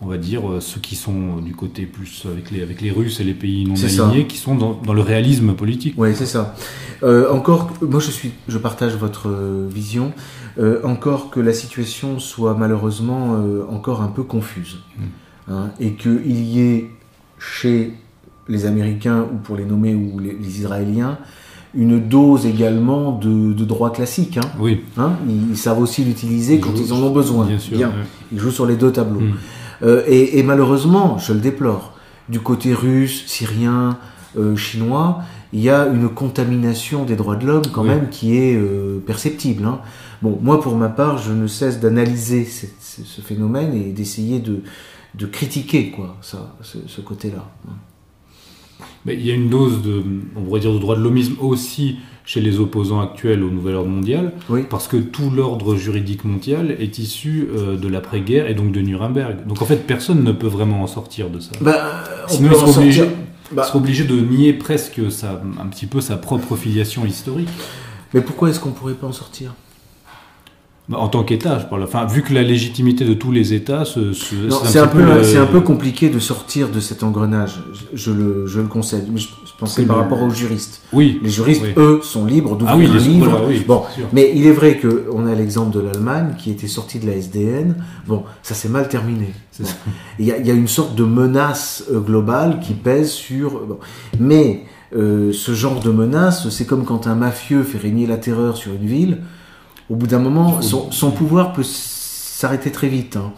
on 0.02 0.08
va 0.08 0.18
dire, 0.18 0.42
ceux 0.60 0.80
qui 0.80 0.96
sont 0.96 1.38
du 1.38 1.56
côté 1.56 1.86
plus 1.86 2.26
avec 2.26 2.50
les, 2.52 2.62
avec 2.62 2.82
les 2.82 2.92
Russes 2.92 3.20
et 3.20 3.24
les 3.24 3.34
pays 3.34 3.66
non 3.66 3.76
alignés, 3.76 4.26
qui 4.26 4.38
sont 4.38 4.56
dans, 4.56 4.74
dans, 4.74 4.94
le 4.94 5.02
réalisme 5.02 5.54
politique. 5.54 5.94
Oui, 5.98 6.10
c'est 6.16 6.26
ça. 6.26 6.56
encore, 7.04 7.72
moi 7.82 8.00
je, 8.00 8.10
suis, 8.12 8.32
je 8.48 8.58
partage 8.58 8.96
votre 8.96 9.30
vision. 9.70 10.14
Euh, 10.60 10.82
encore 10.84 11.30
que 11.30 11.40
la 11.40 11.54
situation 11.54 12.20
soit 12.20 12.56
malheureusement 12.56 13.36
euh, 13.36 13.64
encore 13.70 14.02
un 14.02 14.08
peu 14.08 14.24
confuse. 14.24 14.80
Mm. 14.98 15.04
Hein, 15.52 15.72
et 15.80 15.94
qu'il 15.94 16.44
y 16.44 16.60
ait 16.60 16.92
chez 17.40 17.94
les 18.48 18.66
Américains, 18.66 19.26
ou 19.34 19.38
pour 19.38 19.56
les 19.56 19.66
nommer, 19.66 19.96
ou 19.96 20.20
les, 20.20 20.36
Israéliens, 20.46 21.18
une 21.74 22.00
dose 22.00 22.46
également 22.46 23.14
de, 23.14 23.54
droit 23.64 23.92
classique. 23.92 24.38
Hein. 24.38 24.50
Oui. 24.60 24.82
Hein, 24.98 25.14
ils, 25.28 25.58
savent 25.58 25.80
aussi 25.80 26.04
l'utiliser 26.04 26.60
quand 26.60 26.74
ils 26.76 26.92
en 26.92 26.98
ont 26.98 27.12
besoin. 27.12 27.46
Bien 27.46 27.60
sûr. 27.60 27.78
Ils 28.32 28.40
jouent 28.40 28.52
sur 28.52 28.66
les 28.66 28.76
deux 28.76 28.92
tableaux. 28.92 29.22
Mm. 29.22 29.38
Euh, 29.84 30.04
et, 30.08 30.44
malheureusement, 30.44 31.18
je 31.18 31.34
le 31.34 31.40
déplore, 31.40 31.94
du 32.30 32.40
côté 32.40 32.74
russe, 32.74 33.26
syrien, 33.28 33.98
chinois, 34.56 35.24
il 35.52 35.60
y 35.60 35.70
a 35.70 35.88
une 35.88 36.08
contamination 36.08 37.04
des 37.04 37.18
droits 37.18 37.36
de 37.36 37.46
l'homme 37.46 37.68
quand 37.74 37.84
même 37.84 38.08
qui 38.10 38.38
est 38.38 38.58
perceptible. 39.06 39.66
Hein. 39.66 39.82
Bon, 40.22 40.38
moi 40.42 40.62
pour 40.62 40.76
ma 40.76 40.88
part, 40.88 41.18
je 41.18 41.34
ne 41.34 41.48
cesse 41.48 41.80
d'analyser 41.80 42.46
ce, 42.46 43.22
phénomène 43.22 43.74
et 43.74 43.92
d'essayer 43.92 44.40
de, 44.40 45.26
critiquer 45.26 45.92
quoi, 45.92 46.16
ça, 46.22 46.56
ce, 46.62 47.02
côté-là. 47.02 47.50
Mais 49.06 49.16
il 49.16 49.26
y 49.26 49.32
a 49.32 49.34
une 49.34 49.50
dose 49.50 49.82
de, 49.82 50.04
on 50.36 50.42
pourrait 50.42 50.60
dire, 50.60 50.74
de 50.74 50.80
droit 50.80 50.96
de 50.96 51.02
l'homisme 51.02 51.36
aussi 51.40 51.98
chez 52.24 52.40
les 52.40 52.60
opposants 52.60 53.02
actuels 53.02 53.44
au 53.44 53.50
nouvel 53.50 53.76
ordre 53.76 53.90
mondial, 53.90 54.34
parce 54.70 54.88
que 54.88 54.98
tout 54.98 55.30
l'ordre 55.32 55.76
juridique 55.76 56.24
mondial 56.24 56.76
est 56.80 57.00
issu 57.00 57.48
euh, 57.54 57.78
de 57.78 57.88
l'après-guerre 57.88 58.48
et 58.48 58.54
donc 58.54 58.72
de 58.72 58.80
Nuremberg. 58.80 59.48
Donc 59.48 59.62
en 59.62 59.66
fait, 59.66 59.88
personne 59.88 60.24
ne 60.24 60.32
peut 60.32 60.48
vraiment 60.48 60.84
en 60.84 60.88
sortir 60.88 61.30
de 61.30 61.40
ça. 61.40 61.52
Bah, 61.62 62.04
Sinon, 62.28 62.52
il 62.52 62.78
obligé, 62.78 63.06
bah. 63.52 63.64
sera 63.64 63.78
obligé 63.78 64.04
de 64.04 64.16
nier 64.16 64.54
presque 64.54 65.12
sa, 65.12 65.42
un 65.60 65.66
petit 65.68 65.88
peu 65.88 66.00
sa 66.00 66.18
propre 66.18 66.56
filiation 66.56 67.06
historique. 67.06 67.50
Mais 68.14 68.22
pourquoi 68.22 68.50
est-ce 68.50 68.60
qu'on 68.60 68.72
pourrait 68.72 68.94
pas 68.94 69.08
en 69.08 69.14
sortir? 69.14 69.54
En 70.94 71.08
tant 71.08 71.24
qu'État, 71.24 71.60
je 71.60 71.66
parle. 71.66 71.84
Enfin, 71.84 72.06
vu 72.06 72.22
que 72.22 72.34
la 72.34 72.44
légitimité 72.44 73.06
de 73.06 73.14
tous 73.14 73.32
les 73.32 73.54
États, 73.54 73.84
c'est 73.86 74.80
un, 74.80 74.88
peu, 74.88 75.24
c'est 75.24 75.38
un 75.38 75.46
peu 75.46 75.62
compliqué 75.62 76.10
de 76.10 76.20
sortir 76.20 76.70
de 76.70 76.80
cet 76.80 77.04
engrenage. 77.04 77.62
Je, 77.94 78.12
le, 78.12 78.48
je 78.48 78.60
le 78.60 78.68
concède. 78.68 79.08
Mais 79.12 79.20
je, 79.20 79.28
pensais 79.58 79.86
par 79.86 79.98
rapport 79.98 80.22
aux 80.24 80.30
juristes. 80.32 80.82
Oui. 80.92 81.20
Les 81.24 81.30
juristes, 81.30 81.64
eux, 81.78 82.00
sont 82.02 82.26
libres 82.26 82.56
d'ouvrir 82.56 82.90
ah 82.92 82.96
un 82.96 82.98
livre. 82.98 83.48
bon, 83.68 83.84
mais 84.12 84.32
il 84.36 84.48
est 84.48 84.52
vrai 84.52 84.78
que 84.78 85.06
on 85.14 85.28
a 85.28 85.36
l'exemple 85.36 85.72
de 85.72 85.80
l'Allemagne 85.80 86.34
qui 86.38 86.50
était 86.50 86.68
sortie 86.68 86.98
de 87.00 87.06
la 87.06 87.14
SDN. 87.14 87.76
Bon, 88.08 88.24
ça 88.42 88.56
s'est 88.56 88.70
mal 88.70 88.88
terminé. 88.90 89.34
Il 90.18 90.26
y, 90.26 90.32
a, 90.32 90.38
il 90.38 90.48
y, 90.48 90.50
a, 90.50 90.56
une 90.56 90.68
sorte 90.68 90.96
de 90.96 91.04
menace 91.04 91.84
euh, 91.92 92.00
globale 92.00 92.60
qui 92.60 92.74
pèse 92.74 93.12
sur. 93.12 93.60
Bon. 93.68 93.78
Mais 94.20 94.66
euh, 94.96 95.32
ce 95.32 95.54
genre 95.54 95.80
de 95.80 95.92
menace, 95.92 96.50
c'est 96.50 96.66
comme 96.66 96.84
quand 96.84 97.06
un 97.06 97.16
mafieux 97.16 97.64
fait 97.64 97.78
régner 97.78 98.08
la 98.08 98.18
terreur 98.18 98.58
sur 98.58 98.74
une 98.74 98.88
ville 98.88 99.20
au 99.92 99.96
bout 99.96 100.08
d'un 100.08 100.20
moment, 100.20 100.62
son, 100.62 101.12
pouvoir 101.12 101.52
peut 101.52 101.64
s'arrêter 101.64 102.72
très 102.72 102.88
vite. 102.88 103.18
Hein. 103.18 103.34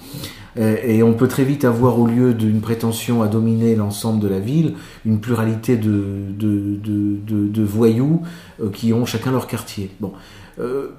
Et 0.56 1.02
on 1.02 1.14
peut 1.14 1.28
très 1.28 1.46
vite 1.46 1.66
avoir, 1.66 2.00
au 2.00 2.06
lieu 2.06 2.36
d'une 2.36 2.62
prétention 2.62 3.24
à 3.24 3.28
dominer 3.28 3.76
l'ensemble 3.76 4.20
de 4.20 4.28
la 4.28 4.40
ville, 4.40 4.76
une 5.04 5.20
pluralité 5.20 5.78
de, 5.78 6.32
de, 6.38 7.64
voyous 7.64 8.22
euh, 8.62 8.70
qui 8.70 8.94
ont 8.94 9.04
chacun 9.04 9.32
leur 9.32 9.48
quartier. 9.48 9.90
Bon. 10.00 10.14
Euh, 10.60 10.90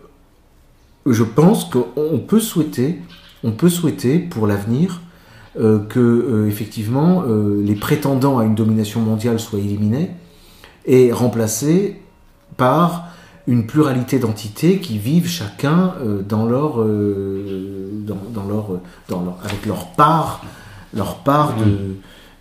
je 1.06 1.22
pense 1.22 1.66
qu'on 1.66 2.18
peut 2.26 2.40
souhaiter, 2.40 2.98
on 3.44 3.52
peut 3.52 3.68
souhaiter 3.68 4.18
pour 4.18 4.48
l'avenir 4.48 5.02
euh, 5.60 5.78
que 5.78 6.48
effectivement 6.48 7.22
les 7.62 7.76
prétendants 7.76 8.38
à 8.38 8.44
une 8.44 8.56
domination 8.56 9.00
mondiale 9.00 9.38
soient 9.38 9.60
éliminés 9.60 10.10
et 10.84 11.12
remplacés 11.12 12.00
par 12.56 13.13
une 13.46 13.66
pluralité 13.66 14.18
d'entités 14.18 14.78
qui 14.78 14.98
vivent 14.98 15.28
chacun 15.28 15.94
euh, 16.00 16.22
dans 16.22 16.46
leur, 16.46 16.80
euh, 16.80 17.90
dans, 18.06 18.46
leur, 18.46 18.80
dans 19.08 19.22
leur, 19.22 19.38
avec 19.44 19.66
leur 19.66 19.88
part, 19.92 20.44
leur 20.94 21.18
part 21.18 21.54
de, 21.56 21.96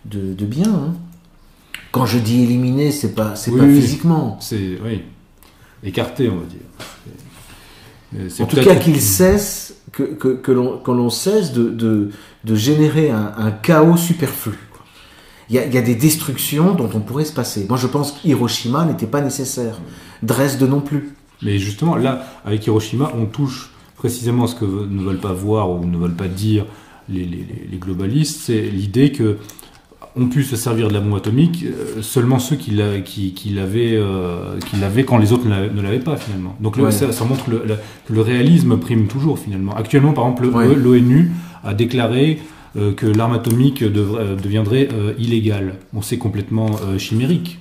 de, 0.06 0.32
de 0.32 0.44
bien. 0.46 0.68
Hein. 0.68 0.94
Quand 1.92 2.06
je 2.06 2.18
dis 2.18 2.42
éliminer, 2.42 2.90
c'est 2.90 3.14
pas, 3.14 3.36
c'est 3.36 3.52
pas 3.52 3.66
physiquement. 3.66 4.38
C'est 4.40 4.78
oui, 4.84 5.02
écarté, 5.84 6.28
on 6.28 6.38
va 6.38 6.46
dire. 6.46 6.60
En 8.40 8.46
tout 8.46 8.56
cas, 8.56 8.76
qu'il 8.76 9.00
cesse, 9.00 9.76
que, 9.92 10.02
que, 10.02 10.28
que 10.28 10.52
l'on 10.90 11.10
cesse 11.10 11.52
de, 11.52 11.68
de, 11.68 12.10
de 12.44 12.54
générer 12.54 13.10
un, 13.10 13.32
un, 13.36 13.50
chaos 13.50 13.96
superflu. 13.96 14.58
Il 15.50 15.56
y, 15.56 15.58
a, 15.58 15.66
il 15.66 15.74
y, 15.74 15.78
a, 15.78 15.82
des 15.82 15.94
destructions 15.94 16.74
dont 16.74 16.88
on 16.94 17.00
pourrait 17.00 17.24
se 17.24 17.32
passer. 17.32 17.66
Moi, 17.68 17.76
je 17.76 17.86
pense 17.86 18.12
qu'Hiroshima 18.12 18.84
n'était 18.84 19.06
pas 19.06 19.20
nécessaire. 19.20 19.78
Dresde 20.22 20.62
non 20.62 20.80
plus. 20.80 21.14
Mais 21.42 21.58
justement, 21.58 21.96
là, 21.96 22.24
avec 22.44 22.66
Hiroshima, 22.66 23.12
on 23.14 23.26
touche 23.26 23.70
précisément 23.96 24.46
ce 24.46 24.54
que 24.54 24.64
ne 24.64 25.02
veulent 25.02 25.20
pas 25.20 25.32
voir 25.32 25.70
ou 25.70 25.84
ne 25.84 25.96
veulent 25.98 26.14
pas 26.14 26.28
dire 26.28 26.64
les, 27.08 27.24
les, 27.24 27.46
les 27.70 27.76
globalistes, 27.76 28.40
c'est 28.40 28.62
l'idée 28.62 29.12
que 29.12 29.36
ont 30.16 30.28
pu 30.28 30.44
se 30.44 30.56
servir 30.56 30.88
de 30.88 30.94
la 30.94 31.00
bombe 31.00 31.16
atomique 31.16 31.64
euh, 31.64 32.00
seulement 32.00 32.38
ceux 32.38 32.56
qui 32.56 32.70
l'avaient 32.70 33.02
qui, 33.02 33.32
qui 33.32 33.54
euh, 33.58 34.58
quand 35.06 35.18
les 35.18 35.32
autres 35.32 35.46
ne 35.48 35.82
l'avaient 35.82 35.98
pas 35.98 36.16
finalement. 36.16 36.56
Donc 36.60 36.76
ouais. 36.76 36.92
ça, 36.92 37.10
ça, 37.12 37.24
montre 37.24 37.50
le, 37.50 37.62
le, 37.66 37.76
que 38.06 38.12
le 38.12 38.20
réalisme 38.20 38.78
prime 38.78 39.06
toujours 39.08 39.38
finalement. 39.38 39.74
Actuellement, 39.74 40.12
par 40.12 40.24
exemple, 40.24 40.46
ouais. 40.46 40.74
l'ONU 40.74 41.32
a 41.64 41.74
déclaré 41.74 42.40
que 42.96 43.06
l'arme 43.06 43.34
atomique 43.34 43.82
euh, 43.82 44.36
deviendrait 44.36 44.88
euh, 44.92 45.14
illégale. 45.18 45.76
Bon, 45.92 46.02
c'est 46.02 46.18
complètement 46.18 46.70
chimérique. 46.98 47.58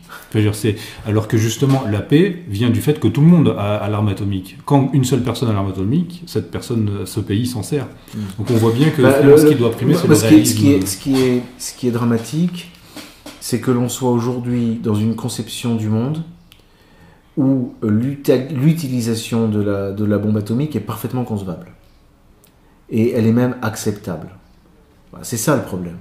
Alors 1.06 1.28
que 1.28 1.38
justement, 1.38 1.84
la 1.91 2.02
paix 2.02 2.43
vient 2.47 2.71
du 2.71 2.82
fait 2.82 2.99
que 2.99 3.08
tout 3.08 3.21
le 3.21 3.28
monde 3.28 3.56
a, 3.58 3.76
a 3.76 3.89
l'arme 3.89 4.08
atomique. 4.08 4.58
Quand 4.65 4.89
une 4.93 5.04
seule 5.04 5.21
personne 5.21 5.49
a 5.49 5.54
l'arme 5.54 5.69
atomique, 5.69 6.23
cette 6.26 6.49
personne, 6.49 6.89
ce 7.06 7.19
pays 7.19 7.45
s'en 7.45 7.62
sert. 7.62 7.86
Mm. 7.86 8.19
Donc 8.39 8.52
on 8.52 8.56
voit 8.56 8.71
bien 8.71 8.89
que 8.89 9.04
bah, 9.04 9.21
le, 9.21 9.38
ce 9.38 9.45
qui 9.45 9.56
doit 9.56 9.71
primer, 9.71 9.93
c'est 9.93 10.08
le 10.08 10.15
réalisme. 10.15 10.56
Ce 10.56 10.60
qui 10.60 10.71
est, 10.71 10.86
ce 10.88 10.97
qui 10.97 11.21
est, 11.21 11.41
ce 11.60 11.73
qui 11.76 11.88
est 11.88 11.91
dramatique, 11.91 12.71
c'est 13.39 13.60
que 13.60 13.69
l'on 13.69 13.89
soit 13.89 14.10
aujourd'hui 14.10 14.80
dans 14.82 14.95
une 14.95 15.15
conception 15.15 15.76
du 15.76 15.89
monde 15.89 16.23
où 17.38 17.73
l'utilisation 17.84 19.47
de 19.47 19.62
la, 19.62 19.91
de 19.91 20.06
la 20.06 20.17
bombe 20.17 20.38
atomique 20.38 20.76
est 20.76 20.80
parfaitement 20.80 21.23
concevable. 21.23 21.67
Et 22.89 23.12
elle 23.12 23.26
est 23.28 23.34
même 23.34 23.56
acceptable. 23.62 24.30
C'est 25.21 25.38
ça 25.38 25.56
le 25.56 25.62
problème. 25.63 25.97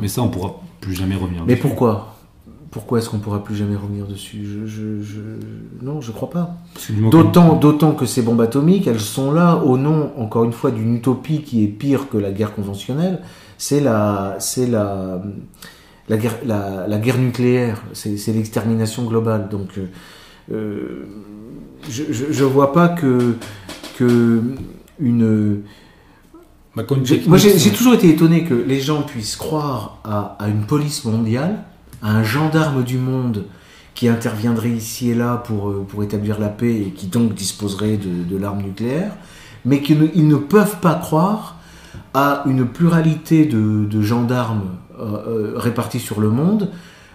Mais 0.00 0.08
ça, 0.08 0.22
on 0.22 0.28
pourra 0.28 0.60
plus 0.80 0.94
jamais 0.94 1.14
revenir 1.14 1.44
Mais 1.46 1.54
dessus. 1.54 1.62
pourquoi? 1.62 2.12
Pourquoi 2.72 2.98
est-ce 2.98 3.08
qu'on 3.08 3.20
pourra 3.20 3.42
plus 3.42 3.54
jamais 3.54 3.76
revenir 3.76 4.06
dessus? 4.06 4.44
Je, 4.44 4.66
je, 4.66 5.00
je... 5.02 5.20
Non, 5.80 6.00
je 6.00 6.12
crois 6.12 6.28
pas. 6.28 6.56
D'autant, 7.10 7.54
d'autant 7.54 7.92
que 7.92 8.04
ces 8.04 8.20
bombes 8.22 8.40
atomiques, 8.40 8.86
elles 8.86 9.00
sont 9.00 9.30
là 9.32 9.56
au 9.56 9.78
nom, 9.78 10.10
encore 10.18 10.44
une 10.44 10.52
fois, 10.52 10.70
d'une 10.72 10.94
utopie 10.96 11.42
qui 11.42 11.64
est 11.64 11.68
pire 11.68 12.08
que 12.10 12.18
la 12.18 12.32
guerre 12.32 12.54
conventionnelle. 12.54 13.22
C'est 13.56 13.80
la, 13.80 14.36
c'est 14.40 14.66
la, 14.66 15.22
la 16.08 16.16
guerre, 16.18 16.36
la, 16.44 16.86
la 16.86 16.98
guerre 16.98 17.18
nucléaire. 17.18 17.82
C'est, 17.94 18.32
l'extermination 18.32 19.04
globale. 19.04 19.48
Donc, 19.48 19.80
euh, 20.52 21.04
je, 21.88 22.02
je, 22.10 22.24
je 22.30 22.44
vois 22.44 22.72
pas 22.72 22.88
que 22.88 23.36
que 23.96 24.42
une 25.00 25.62
moi, 27.26 27.38
j'ai 27.38 27.70
toujours 27.70 27.94
été 27.94 28.10
étonné 28.10 28.44
que 28.44 28.52
les 28.54 28.80
gens 28.80 29.02
puissent 29.02 29.36
croire 29.36 29.98
à, 30.04 30.36
à, 30.38 30.48
une 30.48 30.66
police 30.66 31.06
mondiale, 31.06 31.62
à 32.02 32.10
un 32.10 32.22
gendarme 32.22 32.84
du 32.84 32.98
monde 32.98 33.46
qui 33.94 34.08
interviendrait 34.08 34.70
ici 34.70 35.10
et 35.10 35.14
là 35.14 35.38
pour, 35.38 35.70
euh, 35.70 35.86
pour 35.88 36.02
établir 36.02 36.38
la 36.38 36.48
paix 36.48 36.74
et 36.74 36.90
qui 36.90 37.06
donc 37.06 37.32
disposerait 37.32 37.96
de, 37.96 38.24
de 38.28 38.36
l'arme 38.36 38.62
nucléaire, 38.62 39.12
mais 39.64 39.80
qu'ils 39.80 40.28
ne, 40.28 40.36
peuvent 40.36 40.80
pas 40.80 40.94
croire 40.94 41.56
à 42.12 42.42
une 42.46 42.66
pluralité 42.66 43.46
de, 43.46 43.86
de 43.86 44.02
gendarmes 44.02 44.76
euh, 45.00 45.02
euh, 45.26 45.52
répartis 45.56 45.98
sur 45.98 46.20
le 46.20 46.28
monde, 46.28 46.70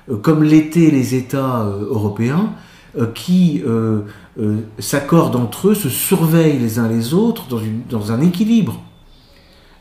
euh, 0.09 0.17
comme 0.17 0.43
l'étaient 0.43 0.91
les 0.91 1.13
États 1.15 1.61
euh, 1.61 1.85
européens, 1.89 2.53
qui 3.15 3.63
s'accordent 4.79 5.37
entre 5.37 5.69
eux, 5.69 5.75
se 5.75 5.87
surveillent 5.87 6.59
les 6.59 6.77
uns 6.77 6.89
les 6.89 7.13
autres 7.13 7.47
dans, 7.47 7.59
une, 7.59 7.83
dans 7.89 8.11
un 8.11 8.19
équilibre. 8.19 8.81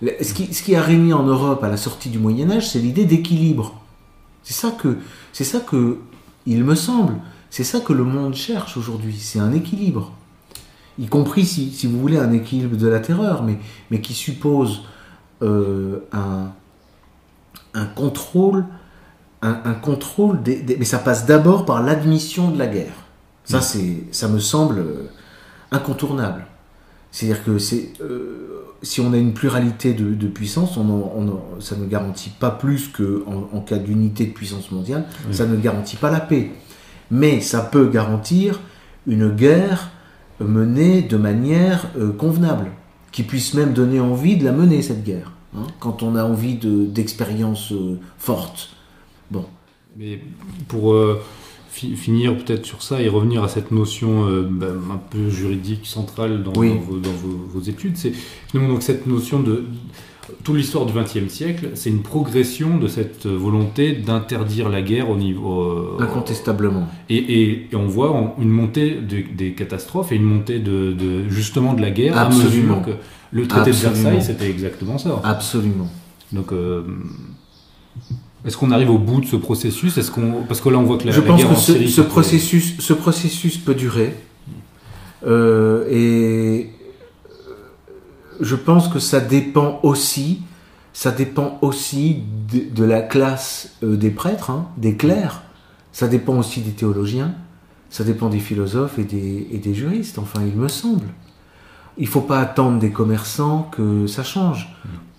Ce 0.03 0.33
qui, 0.33 0.55
ce 0.55 0.63
qui, 0.63 0.75
a 0.75 0.83
régné 0.83 1.13
en 1.13 1.25
Europe 1.25 1.63
à 1.63 1.69
la 1.69 1.77
sortie 1.77 2.09
du 2.09 2.19
Moyen 2.19 2.51
Âge, 2.51 2.71
c'est 2.71 2.79
l'idée 2.79 3.05
d'équilibre. 3.05 3.81
C'est 4.43 4.55
ça 4.55 4.71
que, 4.71 4.99
c'est 5.33 5.45
ça 5.45 5.61
que, 5.61 5.99
il 6.47 6.65
me 6.65 6.75
semble, 6.75 7.17
c'est 7.51 7.65
ça 7.65 7.81
que 7.81 7.93
le 7.93 8.05
monde 8.05 8.35
cherche 8.35 8.79
aujourd'hui. 8.79 9.17
C'est 9.19 9.39
un 9.39 9.53
équilibre, 9.53 10.13
y 10.99 11.07
compris 11.07 11.45
si, 11.45 11.71
si, 11.73 11.87
vous 11.87 12.01
voulez 12.01 12.17
un 12.17 12.33
équilibre 12.33 12.77
de 12.77 12.89
la 12.89 13.01
terreur, 13.01 13.43
mais, 13.43 13.59
mais 13.91 14.01
qui 14.01 14.15
suppose 14.15 14.85
euh, 15.43 15.99
un, 16.13 16.53
un 17.75 17.85
contrôle, 17.85 18.65
un, 19.43 19.61
un 19.65 19.75
contrôle, 19.75 20.43
des, 20.43 20.63
des, 20.63 20.77
mais 20.79 20.87
ça 20.87 20.99
passe 20.99 21.27
d'abord 21.27 21.67
par 21.67 21.83
l'admission 21.83 22.51
de 22.51 22.59
la 22.59 22.69
guerre. 22.69 22.95
Ça, 23.45 23.59
mmh. 23.59 23.63
c'est, 23.63 24.05
ça 24.13 24.29
me 24.29 24.39
semble 24.39 24.83
incontournable. 25.71 26.47
C'est-à-dire 27.13 27.45
que 27.45 27.59
c'est 27.59 27.93
euh, 28.01 28.65
si 28.83 29.01
on 29.01 29.13
a 29.13 29.17
une 29.17 29.35
pluralité 29.35 29.93
de, 29.93 30.15
de 30.15 30.27
puissances, 30.27 30.77
on, 30.77 30.89
en, 30.89 31.13
on 31.17 31.29
en, 31.29 31.61
ça 31.61 31.77
ne 31.77 31.87
garantit 31.87 32.31
pas 32.31 32.51
plus 32.51 32.89
qu'en 32.89 33.49
en, 33.53 33.59
en 33.59 33.61
cas 33.61 33.79
d'unité 33.79 34.27
de 34.27 34.33
puissance 34.33 34.71
mondiale, 34.71 35.05
oui. 35.29 35.35
ça 35.35 35.47
ne 35.47 35.57
garantit 35.57 35.97
pas 35.97 36.11
la 36.11 36.21
paix. 36.21 36.51
Mais 37.11 37.41
ça 37.41 37.61
peut 37.61 37.89
garantir 37.89 38.61
une 39.07 39.31
guerre 39.31 39.91
menée 40.39 41.03
de 41.03 41.17
manière 41.17 41.89
euh, 41.99 42.13
convenable, 42.13 42.71
qui 43.13 43.23
puisse 43.23 43.55
même 43.55 43.73
donner 43.73 44.01
envie 44.01 44.37
de 44.37 44.45
la 44.45 44.53
mener, 44.53 44.81
cette 44.83 45.05
guerre, 45.05 45.33
hein, 45.57 45.67
quand 45.81 46.03
on 46.03 46.17
a 46.17 46.25
envie 46.25 46.55
d'expériences 46.55 47.73
de, 47.73 47.79
euh, 47.79 48.01
fortes. 48.19 48.71
Bon. 49.31 49.45
Mais 49.97 50.21
pour 50.69 50.95
finir 51.71 52.37
peut-être 52.37 52.67
sur 52.67 52.83
ça 52.83 53.01
et 53.01 53.09
revenir 53.09 53.45
à 53.45 53.49
cette 53.49 53.71
notion 53.71 54.27
euh, 54.27 54.43
ben, 54.43 54.75
un 54.93 54.97
peu 54.97 55.31
juridique 55.31 55.87
centrale 55.87 56.43
dans, 56.43 56.53
oui. 56.57 56.71
dans, 56.71 56.81
vos, 56.81 56.99
dans 56.99 57.13
vos, 57.13 57.37
vos, 57.53 57.61
études, 57.61 57.97
c'est 57.97 58.13
finalement 58.49 58.75
donc 58.75 58.83
cette 58.83 59.07
notion 59.07 59.41
de 59.41 59.65
toute 60.45 60.57
l'histoire 60.57 60.87
du 60.87 60.93
XXe 60.93 61.33
siècle, 61.33 61.71
c'est 61.75 61.91
une 61.91 62.03
progression 62.03 62.79
de 62.79 62.87
cette 62.87 63.27
volonté 63.27 63.93
d'interdire 63.93 64.69
la 64.69 64.83
guerre 64.83 65.11
au 65.11 65.17
niveau 65.17 65.63
euh, 65.63 65.97
incontestablement. 66.01 66.87
Et, 67.09 67.17
et, 67.17 67.69
et, 67.73 67.77
on 67.77 67.87
voit 67.87 68.35
une 68.41 68.49
montée 68.49 68.97
de, 68.97 69.23
des 69.37 69.53
catastrophes 69.53 70.13
et 70.13 70.17
une 70.17 70.25
montée 70.25 70.59
de, 70.59 70.93
de, 70.93 71.29
justement 71.29 71.75
de 71.75 71.81
la 71.81 71.91
guerre 71.91 72.17
Absolument. 72.19 72.75
à 72.75 72.79
mesure 72.79 72.83
que 72.87 72.91
le 73.33 73.47
traité 73.47 73.71
Absolument. 73.71 73.97
de 73.97 74.03
Versailles 74.03 74.35
c'était 74.35 74.51
exactement 74.51 74.99
ça. 74.99 75.21
Absolument. 75.25 75.89
Donc 76.33 76.53
euh, 76.53 76.83
est-ce 78.45 78.57
qu'on 78.57 78.71
arrive 78.71 78.91
au 78.91 78.99
bout 78.99 79.21
de 79.21 79.27
ce 79.27 79.37
processus? 79.37 79.99
Est-ce 79.99 80.11
qu'on 80.11 80.45
parce 80.49 80.61
que 80.61 80.69
là 80.69 80.79
on 80.79 80.85
voit 80.85 80.99
que 80.99 81.07
la, 81.07 81.13
je 81.13 81.21
la 81.21 81.27
pense 81.27 81.39
guerre 81.39 81.49
que 81.49 81.55
en 81.55 81.59
ce, 81.59 81.73
Syrie, 81.73 81.91
ce 81.91 82.01
processus, 82.01 82.75
ce 82.79 82.93
processus 82.93 83.59
peut 83.59 83.75
durer 83.75 84.15
euh, 85.27 85.85
et 85.91 86.71
je 88.41 88.57
pense 88.57 88.89
que 88.89 88.99
ça 88.99 89.21
dépend 89.21 89.81
aussi, 89.83 90.43
ça 90.93 91.11
dépend 91.11 91.59
aussi 91.61 92.23
de, 92.51 92.75
de 92.75 92.85
la 92.85 93.03
classe 93.03 93.77
euh, 93.83 93.97
des 93.97 94.11
prêtres, 94.11 94.51
hein, 94.51 94.69
des 94.77 94.97
clercs. 94.97 95.43
Ça 95.93 96.09
dépend 96.09 96.39
aussi 96.39 96.61
des 96.61 96.71
théologiens. 96.71 97.35
Ça 97.91 98.05
dépend 98.05 98.29
des 98.29 98.39
philosophes 98.39 98.99
et 98.99 99.05
des, 99.05 99.49
et 99.51 99.59
des 99.59 99.75
juristes. 99.75 100.19
Enfin, 100.19 100.41
il 100.47 100.57
me 100.57 100.69
semble. 100.69 101.07
Il 101.99 102.07
faut 102.07 102.21
pas 102.21 102.39
attendre 102.39 102.79
des 102.79 102.91
commerçants 102.91 103.69
que 103.73 104.07
ça 104.07 104.23
change. 104.23 104.73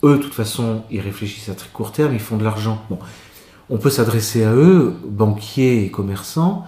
Eux, 0.03 0.17
de 0.17 0.23
toute 0.23 0.33
façon, 0.33 0.83
ils 0.89 0.99
réfléchissent 0.99 1.49
à 1.49 1.53
très 1.53 1.69
court 1.69 1.91
terme, 1.91 2.13
ils 2.13 2.19
font 2.19 2.37
de 2.37 2.43
l'argent. 2.43 2.83
Bon, 2.89 2.97
on 3.69 3.77
peut 3.77 3.89
s'adresser 3.89 4.43
à 4.43 4.53
eux, 4.53 4.95
banquiers 5.05 5.85
et 5.85 5.91
commerçants, 5.91 6.65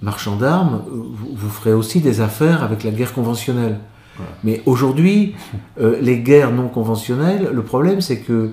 marchands 0.00 0.36
d'armes. 0.36 0.82
Vous, 0.88 1.50
ferez 1.50 1.72
aussi 1.72 2.00
des 2.00 2.20
affaires 2.20 2.62
avec 2.62 2.82
la 2.82 2.90
guerre 2.90 3.12
conventionnelle. 3.12 3.78
Voilà. 4.16 4.32
Mais 4.42 4.62
aujourd'hui, 4.64 5.34
euh, 5.80 5.98
les 6.00 6.18
guerres 6.18 6.52
non 6.52 6.68
conventionnelles, 6.68 7.50
le 7.52 7.62
problème 7.62 8.00
c'est 8.00 8.20
que 8.20 8.50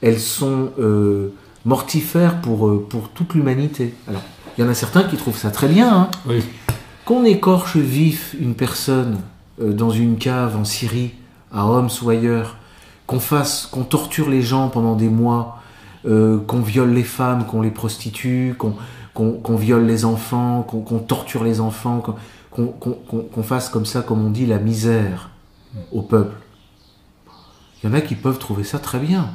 elles 0.00 0.20
sont 0.20 0.70
euh, 0.78 1.32
mortifères 1.64 2.40
pour, 2.40 2.68
euh, 2.68 2.86
pour 2.88 3.08
toute 3.10 3.34
l'humanité. 3.34 3.94
Alors, 4.06 4.22
il 4.56 4.64
y 4.64 4.66
en 4.66 4.70
a 4.70 4.74
certains 4.74 5.04
qui 5.04 5.16
trouvent 5.16 5.38
ça 5.38 5.50
très 5.50 5.68
bien. 5.68 5.92
Hein. 5.92 6.10
Oui. 6.26 6.42
Qu'on 7.04 7.24
écorche 7.24 7.76
vif 7.76 8.36
une 8.38 8.54
personne 8.54 9.18
dans 9.58 9.90
une 9.90 10.18
cave 10.18 10.56
en 10.56 10.64
Syrie, 10.64 11.12
à 11.52 11.66
Homs 11.66 11.88
ou 12.02 12.10
ailleurs, 12.10 12.58
qu'on 13.08 13.20
fasse, 13.20 13.66
qu'on 13.66 13.84
torture 13.84 14.28
les 14.28 14.42
gens 14.42 14.68
pendant 14.68 14.94
des 14.94 15.08
mois, 15.08 15.62
euh, 16.04 16.38
qu'on 16.46 16.60
viole 16.60 16.92
les 16.92 17.02
femmes, 17.02 17.46
qu'on 17.46 17.62
les 17.62 17.70
prostitue, 17.70 18.54
qu'on 18.58 18.74
qu 19.16 19.42
qu 19.42 19.56
viole 19.56 19.86
les 19.86 20.04
enfants, 20.04 20.62
qu'on 20.62 20.82
qu 20.82 21.06
torture 21.06 21.42
les 21.42 21.58
enfants, 21.60 22.02
qu'on 22.50 23.42
fasse 23.42 23.70
comme 23.70 23.86
ça, 23.86 24.02
comme 24.02 24.24
on 24.24 24.30
dit, 24.30 24.44
la 24.44 24.58
misère 24.58 25.30
au 25.90 26.02
peuple. 26.02 26.36
Il 27.82 27.88
y 27.88 27.92
en 27.92 27.94
a 27.94 28.02
qui 28.02 28.14
peuvent 28.14 28.38
trouver 28.38 28.62
ça 28.62 28.78
très 28.78 28.98
bien 28.98 29.30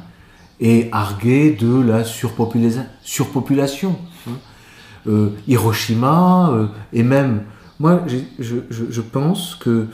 et 0.60 0.88
arguer 0.92 1.50
de 1.50 1.80
la 1.80 2.04
surpopulation. 2.04 3.96
hein. 4.28 4.30
euh, 5.08 5.30
Hiroshima 5.48 6.50
euh, 6.52 6.66
et 6.92 7.02
même 7.02 7.42
moi 7.80 8.02
je, 8.06 8.18
je, 8.38 8.56
je, 8.70 9.00
pense 9.00 9.56
que 9.56 9.88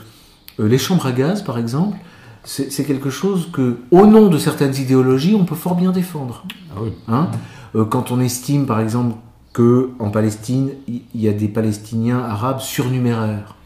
les 0.58 0.76
chambres 0.76 1.06
à 1.06 1.12
gaz 1.12 1.42
par 1.42 1.56
exemple 1.56 1.96
c'est 2.44 2.84
quelque 2.84 3.10
chose 3.10 3.50
que 3.52 3.78
au 3.90 4.06
nom 4.06 4.28
de 4.28 4.38
certaines 4.38 4.74
idéologies 4.74 5.34
on 5.34 5.44
peut 5.44 5.54
fort 5.54 5.74
bien 5.74 5.92
défendre 5.92 6.44
ah 6.70 6.80
oui. 6.82 6.92
hein? 7.08 7.28
Euh, 7.76 7.84
quand 7.84 8.10
on 8.10 8.20
estime 8.20 8.66
par 8.66 8.80
exemple 8.80 9.16
que 9.52 9.90
en 9.98 10.10
Palestine 10.10 10.70
il 10.88 11.02
y 11.14 11.28
a 11.28 11.32
des 11.32 11.48
Palestiniens 11.48 12.20
arabes 12.20 12.60
surnuméraires 12.60 13.56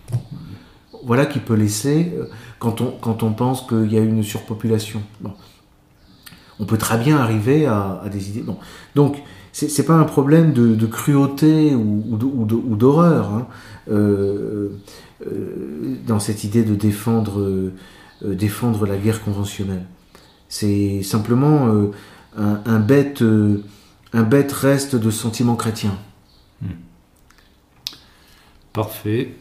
voilà 1.05 1.27
qui 1.27 1.39
peut 1.39 1.55
laisser 1.55 2.13
quand 2.65 2.81
on, 2.81 2.93
quand 3.01 3.23
on 3.23 3.33
pense 3.33 3.63
qu'il 3.67 3.93
y 3.93 3.99
a 3.99 4.01
une 4.01 4.23
surpopulation. 4.23 5.03
On 6.59 6.65
peut 6.65 6.79
très 6.79 6.97
bien 6.99 7.19
arriver 7.19 7.67
à, 7.67 8.03
des 8.11 8.31
idées. 8.31 8.43
Bon. 8.43 8.57
Donc, 8.95 9.23
c'est 9.53 9.85
pas 9.85 9.95
un 9.95 10.05
problème 10.05 10.53
de, 10.53 10.87
cruauté 10.87 11.75
ou, 11.75 12.17
d'horreur 12.77 13.31
hein, 13.33 13.47
dans 16.07 16.21
cette 16.21 16.45
idée 16.45 16.63
de 16.63 16.75
défendre, 16.75 17.71
défendre 18.23 18.87
la 18.87 18.97
guerre 18.97 19.23
conventionnelle. 19.23 19.87
C'est 20.49 21.03
simplement 21.03 21.91
un, 22.37 22.81
bête, 22.81 23.23
un 24.13 24.23
bête 24.23 24.53
reste 24.53 24.97
de 24.97 25.11
sentiments 25.11 25.57
chrétiens. 25.57 25.99
Hmm. 26.63 26.69
Parfait. 28.73 29.35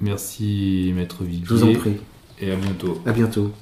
Merci, 0.00 0.92
Maître 0.94 1.22
Vivier. 1.22 1.44
Je 1.46 1.54
vous 1.54 1.64
en 1.64 1.72
prie. 1.74 1.96
Et 2.40 2.50
à 2.50 2.56
bientôt. 2.56 3.00
À 3.06 3.12
bientôt. 3.12 3.52